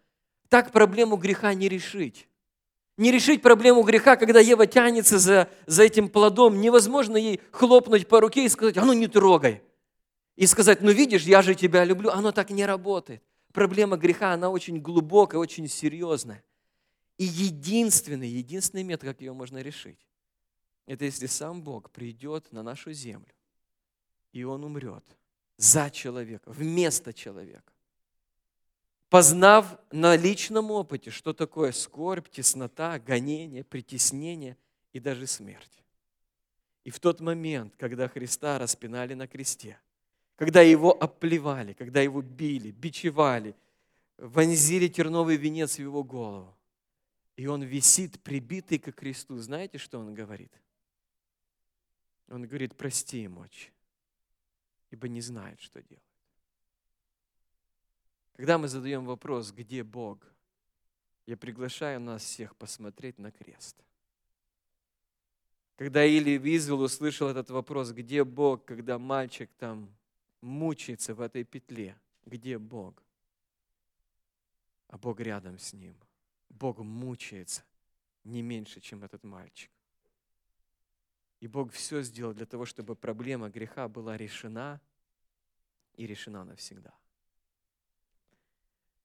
Так 0.48 0.72
проблему 0.72 1.16
греха 1.16 1.54
не 1.54 1.68
решить. 1.68 2.28
Не 2.96 3.12
решить 3.12 3.42
проблему 3.42 3.82
греха, 3.82 4.16
когда 4.16 4.40
Ева 4.40 4.66
тянется 4.66 5.18
за, 5.18 5.50
за 5.66 5.82
этим 5.82 6.08
плодом. 6.08 6.60
Невозможно 6.60 7.16
ей 7.16 7.40
хлопнуть 7.50 8.08
по 8.08 8.20
руке 8.20 8.46
и 8.46 8.48
сказать, 8.48 8.78
а 8.78 8.84
ну 8.84 8.94
не 8.94 9.06
трогай. 9.06 9.62
И 10.36 10.46
сказать, 10.46 10.80
ну 10.80 10.90
видишь, 10.90 11.24
я 11.24 11.42
же 11.42 11.54
тебя 11.54 11.84
люблю. 11.84 12.10
Оно 12.10 12.32
так 12.32 12.50
не 12.50 12.64
работает. 12.64 13.22
Проблема 13.52 13.96
греха, 13.96 14.32
она 14.32 14.50
очень 14.50 14.80
глубокая, 14.80 15.40
очень 15.40 15.68
серьезная. 15.68 16.42
И 17.18 17.24
единственный, 17.24 18.28
единственный 18.28 18.82
метод, 18.82 19.10
как 19.10 19.20
ее 19.20 19.32
можно 19.32 19.58
решить, 19.58 19.98
это 20.86 21.04
если 21.04 21.26
сам 21.26 21.62
Бог 21.62 21.90
придет 21.90 22.50
на 22.52 22.62
нашу 22.62 22.92
землю, 22.92 23.34
и 24.32 24.44
Он 24.44 24.64
умрет 24.64 25.04
за 25.56 25.90
человека, 25.90 26.50
вместо 26.50 27.12
человека. 27.12 27.72
Познав 29.08 29.78
на 29.90 30.16
личном 30.16 30.70
опыте, 30.70 31.10
что 31.10 31.32
такое 31.32 31.72
скорбь, 31.72 32.28
теснота, 32.28 32.98
гонение, 32.98 33.64
притеснение 33.64 34.56
и 34.92 35.00
даже 35.00 35.26
смерть. 35.26 35.82
И 36.84 36.90
в 36.90 37.00
тот 37.00 37.20
момент, 37.20 37.74
когда 37.76 38.08
Христа 38.08 38.58
распинали 38.58 39.14
на 39.14 39.26
кресте, 39.26 39.78
когда 40.36 40.60
его 40.60 40.92
оплевали, 40.92 41.72
когда 41.72 42.00
его 42.00 42.20
били, 42.20 42.70
бичевали, 42.70 43.56
вонзили 44.18 44.86
терновый 44.88 45.36
венец 45.36 45.76
в 45.76 45.80
его 45.80 46.04
голову, 46.04 46.54
и 47.36 47.46
он 47.46 47.62
висит, 47.62 48.20
прибитый 48.20 48.78
к 48.78 48.92
кресту, 48.92 49.36
знаете, 49.38 49.78
что 49.78 49.98
он 49.98 50.14
говорит? 50.14 50.52
Он 52.28 52.46
говорит, 52.46 52.76
прости 52.76 53.24
им, 53.24 53.38
отче, 53.38 53.70
ибо 54.90 55.08
не 55.08 55.20
знают, 55.20 55.60
что 55.60 55.82
делать. 55.82 56.02
Когда 58.34 58.58
мы 58.58 58.68
задаем 58.68 59.04
вопрос, 59.04 59.52
где 59.52 59.82
Бог, 59.82 60.18
я 61.24 61.36
приглашаю 61.36 62.00
нас 62.00 62.22
всех 62.22 62.54
посмотреть 62.56 63.18
на 63.18 63.30
крест. 63.30 63.76
Когда 65.76 66.04
Или 66.04 66.38
Визвел 66.38 66.80
услышал 66.80 67.28
этот 67.28 67.50
вопрос, 67.50 67.92
где 67.92 68.24
Бог, 68.24 68.64
когда 68.64 68.98
мальчик 68.98 69.50
там 69.58 69.94
мучается 70.40 71.14
в 71.14 71.20
этой 71.20 71.44
петле, 71.44 71.98
где 72.24 72.58
Бог? 72.58 73.02
А 74.88 74.98
Бог 74.98 75.20
рядом 75.20 75.58
с 75.58 75.72
ним. 75.72 75.94
Бог 76.48 76.78
мучается 76.78 77.62
не 78.24 78.42
меньше, 78.42 78.80
чем 78.80 79.02
этот 79.02 79.22
мальчик. 79.24 79.70
И 81.40 81.48
Бог 81.48 81.72
все 81.72 82.02
сделал 82.02 82.32
для 82.32 82.46
того, 82.46 82.64
чтобы 82.64 82.94
проблема 82.94 83.50
греха 83.50 83.88
была 83.88 84.16
решена 84.16 84.80
и 85.96 86.06
решена 86.06 86.44
навсегда. 86.44 86.92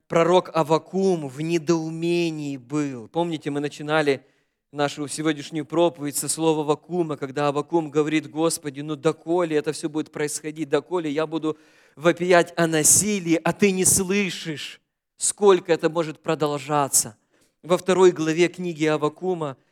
Пророк 0.07 0.49
Авакум 0.53 1.27
в 1.27 1.41
недоумении 1.41 2.57
был. 2.57 3.07
Помните, 3.07 3.49
мы 3.49 3.59
начинали 3.59 4.25
нашу 4.71 5.07
сегодняшнюю 5.07 5.65
проповедь 5.65 6.15
со 6.15 6.29
слова 6.29 6.61
Авакума, 6.61 7.17
когда 7.17 7.49
Авакум 7.49 7.89
говорит, 7.89 8.29
Господи, 8.29 8.81
ну 8.81 8.95
доколе 8.95 9.57
это 9.57 9.73
все 9.73 9.89
будет 9.89 10.11
происходить, 10.11 10.69
доколе 10.69 11.09
я 11.09 11.27
буду 11.27 11.57
вопиять 11.95 12.53
о 12.57 12.67
насилии, 12.67 13.39
а 13.43 13.51
ты 13.51 13.71
не 13.71 13.83
слышишь, 13.83 14.81
сколько 15.17 15.73
это 15.73 15.89
может 15.89 16.21
продолжаться. 16.21 17.17
Во 17.61 17.77
второй 17.77 18.11
главе 18.11 18.47
книги 18.47 18.85
Авакума– 18.85 19.57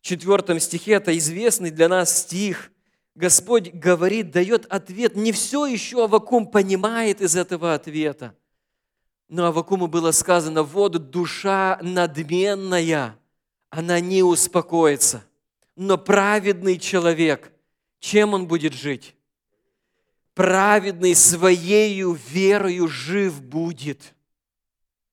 четвертом 0.00 0.60
стихе, 0.60 0.92
это 0.92 1.16
известный 1.16 1.70
для 1.70 1.88
нас 1.88 2.18
стих, 2.20 2.70
Господь 3.14 3.72
говорит, 3.72 4.30
дает 4.30 4.66
ответ. 4.66 5.16
Не 5.16 5.32
все 5.32 5.66
еще 5.66 6.04
Авакум 6.04 6.46
понимает 6.46 7.20
из 7.20 7.36
этого 7.36 7.74
ответа. 7.74 8.34
Но 9.28 9.46
Авакуму 9.46 9.86
было 9.86 10.10
сказано, 10.12 10.62
вот 10.62 11.10
душа 11.10 11.78
надменная, 11.82 13.18
она 13.68 14.00
не 14.00 14.22
успокоится. 14.22 15.24
Но 15.76 15.98
праведный 15.98 16.78
человек, 16.78 17.52
чем 18.00 18.34
он 18.34 18.46
будет 18.46 18.74
жить? 18.74 19.14
Праведный 20.34 21.14
своею 21.14 22.18
верою 22.30 22.88
жив 22.88 23.42
будет– 23.42 24.14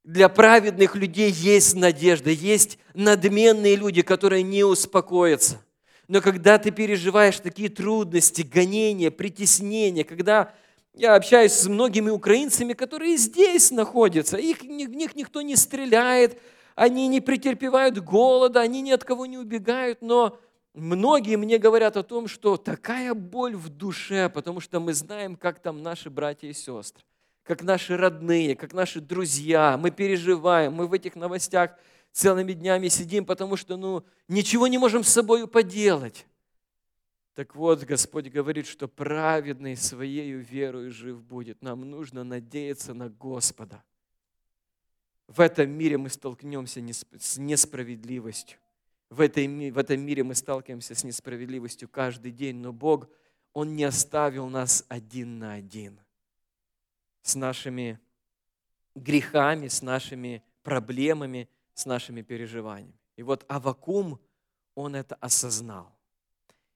для 0.08 0.30
праведных 0.30 0.96
людей 0.96 1.30
есть 1.30 1.76
надежда, 1.76 2.30
есть 2.30 2.80
надменные 2.94 3.76
люди, 3.76 4.02
которые 4.02 4.42
не 4.42 4.64
успокоятся. 4.64 5.60
Но 6.08 6.22
когда 6.22 6.58
ты 6.58 6.72
переживаешь 6.72 7.38
такие 7.42 7.68
трудности, 7.68 8.42
гонения, 8.42 9.12
притеснения, 9.12 10.06
когда 10.06 10.54
я 10.94 11.16
общаюсь 11.16 11.52
с 11.52 11.68
многими 11.68 12.10
украинцами, 12.10 12.72
которые 12.72 13.18
здесь 13.18 13.70
находятся, 13.70 14.38
их, 14.38 14.62
в 14.62 14.66
них 14.66 15.14
никто 15.14 15.42
не 15.42 15.58
стреляет, 15.58 16.40
они 16.76 17.10
не 17.10 17.20
претерпевают 17.20 18.00
голода, 18.00 18.62
они 18.62 18.82
ни 18.82 18.92
от 18.92 19.04
кого 19.04 19.26
не 19.26 19.38
убегают, 19.38 20.02
но 20.02 20.40
многие 20.74 21.36
мне 21.36 21.58
говорят 21.58 21.98
о 21.98 22.04
том, 22.04 22.30
что 22.30 22.56
такая 22.56 23.14
боль 23.14 23.58
в 23.58 23.68
душе, 23.68 24.30
потому 24.30 24.62
что 24.62 24.80
мы 24.80 24.94
знаем, 24.94 25.36
как 25.36 25.60
там 25.60 25.84
наши 25.84 26.10
братья 26.10 26.48
и 26.48 26.54
сестры 26.54 27.04
как 27.48 27.64
наши 27.64 27.96
родные, 27.96 28.58
как 28.58 28.74
наши 28.74 29.00
друзья. 29.00 29.78
Мы 29.78 29.90
переживаем, 29.90 30.74
мы 30.74 30.86
в 30.86 30.92
этих 30.92 31.16
новостях 31.16 31.72
целыми 32.12 32.52
днями 32.52 32.90
сидим, 32.90 33.26
потому 33.26 33.56
что 33.56 33.78
ну, 33.78 34.04
ничего 34.28 34.68
не 34.68 34.78
можем 34.78 35.02
с 35.02 35.08
собой 35.08 35.48
поделать. 35.48 36.28
Так 37.36 37.56
вот, 37.56 37.84
Господь 37.84 38.28
говорит, 38.28 38.68
что 38.68 38.90
праведный 38.90 39.78
своей 39.78 40.34
верою 40.34 40.92
жив 40.92 41.24
будет. 41.24 41.62
Нам 41.62 41.90
нужно 41.90 42.26
надеяться 42.26 42.94
на 42.94 43.10
Господа. 43.10 43.82
В 45.28 45.40
этом 45.40 45.70
мире 45.70 45.98
мы 45.98 46.10
столкнемся 46.10 46.82
с 47.18 47.38
несправедливостью. 47.38 48.58
В, 49.10 49.22
этой, 49.22 49.72
в 49.72 49.78
этом 49.78 50.02
мире 50.02 50.24
мы 50.24 50.36
сталкиваемся 50.36 50.96
с 50.96 51.06
несправедливостью 51.06 51.88
каждый 51.88 52.34
день, 52.34 52.58
но 52.58 52.74
Бог, 52.74 53.08
Он 53.54 53.74
не 53.74 53.86
оставил 53.86 54.50
нас 54.50 54.84
один 54.90 55.40
на 55.40 55.54
один– 55.54 56.02
с 57.28 57.36
нашими 57.36 58.00
грехами, 58.96 59.68
с 59.68 59.82
нашими 59.82 60.42
проблемами, 60.64 61.50
с 61.74 61.86
нашими 61.86 62.22
переживаниями. 62.22 62.98
И 63.18 63.24
вот 63.24 63.44
Авакум, 63.50 64.20
он 64.76 64.96
это 64.96 65.16
осознал. 65.16 65.94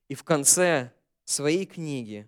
И 0.10 0.16
в 0.16 0.26
конце 0.26 0.92
своей 1.24 1.66
книги 1.66 2.28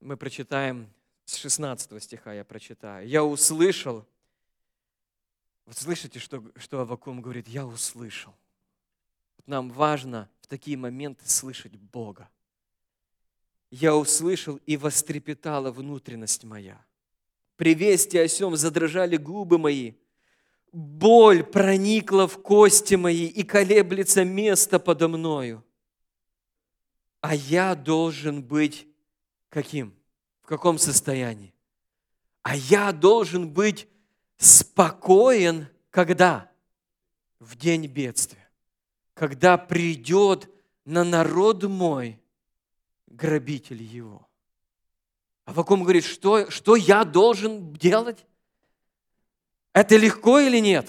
мы 0.00 0.18
прочитаем 0.18 0.92
с 1.24 1.36
16 1.36 2.02
стиха, 2.02 2.34
я 2.34 2.44
прочитаю. 2.44 3.08
«Я 3.08 3.24
услышал». 3.24 4.06
Вот 5.64 5.76
слышите, 5.76 6.18
что, 6.18 6.44
что 6.56 6.80
Авакум 6.80 7.22
говорит? 7.22 7.48
«Я 7.48 7.66
услышал». 7.66 8.34
Нам 9.46 9.70
важно 9.70 10.28
в 10.42 10.46
такие 10.48 10.76
моменты 10.76 11.26
слышать 11.28 11.76
Бога 11.76 12.28
я 13.70 13.96
услышал 13.96 14.60
и 14.66 14.76
вострепетала 14.76 15.70
внутренность 15.70 16.44
моя. 16.44 16.84
При 17.56 17.74
вести 17.74 18.16
о 18.18 18.28
сем 18.28 18.56
задрожали 18.56 19.16
губы 19.16 19.58
мои. 19.58 19.94
Боль 20.72 21.42
проникла 21.42 22.28
в 22.28 22.42
кости 22.42 22.94
мои 22.94 23.26
и 23.26 23.42
колеблется 23.42 24.24
место 24.24 24.78
подо 24.78 25.08
мною. 25.08 25.64
А 27.20 27.34
я 27.34 27.74
должен 27.74 28.42
быть 28.42 28.86
каким? 29.48 29.94
В 30.42 30.46
каком 30.46 30.78
состоянии? 30.78 31.54
А 32.42 32.54
я 32.54 32.92
должен 32.92 33.48
быть 33.48 33.88
спокоен, 34.36 35.66
когда? 35.90 36.52
В 37.40 37.56
день 37.56 37.86
бедствия. 37.86 38.48
Когда 39.14 39.56
придет 39.56 40.48
на 40.84 41.02
народ 41.02 41.64
мой– 41.64 42.20
грабитель 43.06 43.82
его. 43.82 44.26
Авакум 45.44 45.82
говорит, 45.82 46.04
что, 46.04 46.50
что 46.50 46.76
я 46.76 47.04
должен 47.04 47.72
делать? 47.72 48.24
Это 49.72 49.96
легко 49.96 50.40
или 50.40 50.58
нет? 50.58 50.88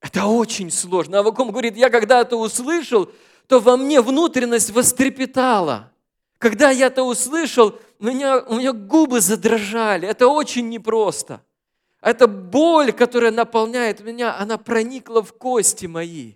Это 0.00 0.26
очень 0.26 0.70
сложно. 0.70 1.20
Авакум 1.20 1.52
говорит, 1.52 1.76
я 1.76 1.88
когда 1.88 2.20
это 2.20 2.36
услышал, 2.36 3.10
то 3.46 3.60
во 3.60 3.76
мне 3.76 4.00
внутренность 4.00 4.70
вострепетала. 4.70 5.92
Когда 6.38 6.70
я 6.70 6.86
это 6.86 7.04
услышал, 7.04 7.78
у 8.00 8.04
меня, 8.06 8.38
у 8.38 8.56
меня 8.56 8.72
губы 8.72 9.20
задрожали. 9.20 10.08
Это 10.08 10.26
очень 10.26 10.68
непросто. 10.68 11.40
Эта 12.00 12.26
боль, 12.26 12.92
которая 12.92 13.30
наполняет 13.30 14.00
меня, 14.00 14.36
она 14.36 14.58
проникла 14.58 15.22
в 15.22 15.32
кости 15.34 15.86
мои. 15.86 16.34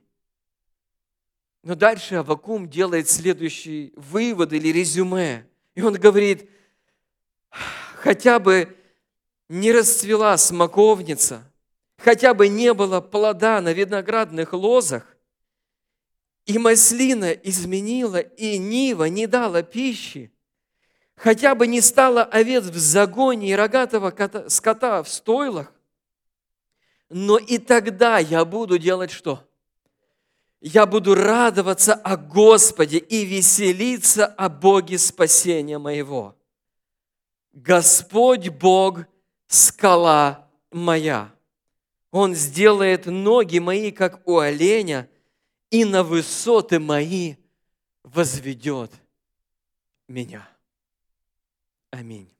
Но 1.66 1.74
дальше 1.74 2.14
Авакум 2.14 2.68
делает 2.70 3.10
следующий 3.10 3.92
вывод 3.96 4.52
или 4.52 4.68
резюме. 4.68 5.48
И 5.74 5.82
он 5.82 5.94
говорит, 5.94 6.48
хотя 7.50 8.38
бы 8.38 8.76
не 9.48 9.72
расцвела 9.72 10.38
смоковница, 10.38 11.42
хотя 11.98 12.34
бы 12.34 12.46
не 12.46 12.72
было 12.72 13.00
плода 13.00 13.60
на 13.60 13.72
виноградных 13.72 14.52
лозах, 14.52 15.16
и 16.44 16.56
маслина 16.56 17.32
изменила, 17.32 18.20
и 18.20 18.58
нива 18.58 19.06
не 19.06 19.26
дала 19.26 19.64
пищи, 19.64 20.32
хотя 21.16 21.56
бы 21.56 21.66
не 21.66 21.80
стало 21.80 22.22
овец 22.22 22.62
в 22.66 22.76
загоне 22.76 23.50
и 23.50 23.54
рогатого 23.54 24.14
скота 24.46 25.02
в 25.02 25.08
стойлах, 25.08 25.72
но 27.08 27.38
и 27.38 27.58
тогда 27.58 28.18
я 28.20 28.44
буду 28.44 28.78
делать 28.78 29.10
что? 29.10 29.42
Я 30.68 30.84
буду 30.84 31.14
радоваться 31.14 31.94
о 31.94 32.16
Господе 32.16 32.98
и 32.98 33.24
веселиться 33.24 34.26
о 34.26 34.48
Боге 34.48 34.98
спасения 34.98 35.78
моего. 35.78 36.36
Господь 37.52 38.48
Бог– 38.48 39.06
скала 39.46 40.50
моя. 40.72 41.32
Он 42.10 42.34
сделает 42.34 43.06
ноги 43.06 43.60
мои, 43.60 43.92
как 43.92 44.26
у 44.26 44.38
оленя, 44.38 45.08
и 45.70 45.84
на 45.84 46.02
высоты 46.02 46.80
мои 46.80 47.36
возведет 48.02 48.90
меня. 50.08 50.48
Аминь. 51.92 52.36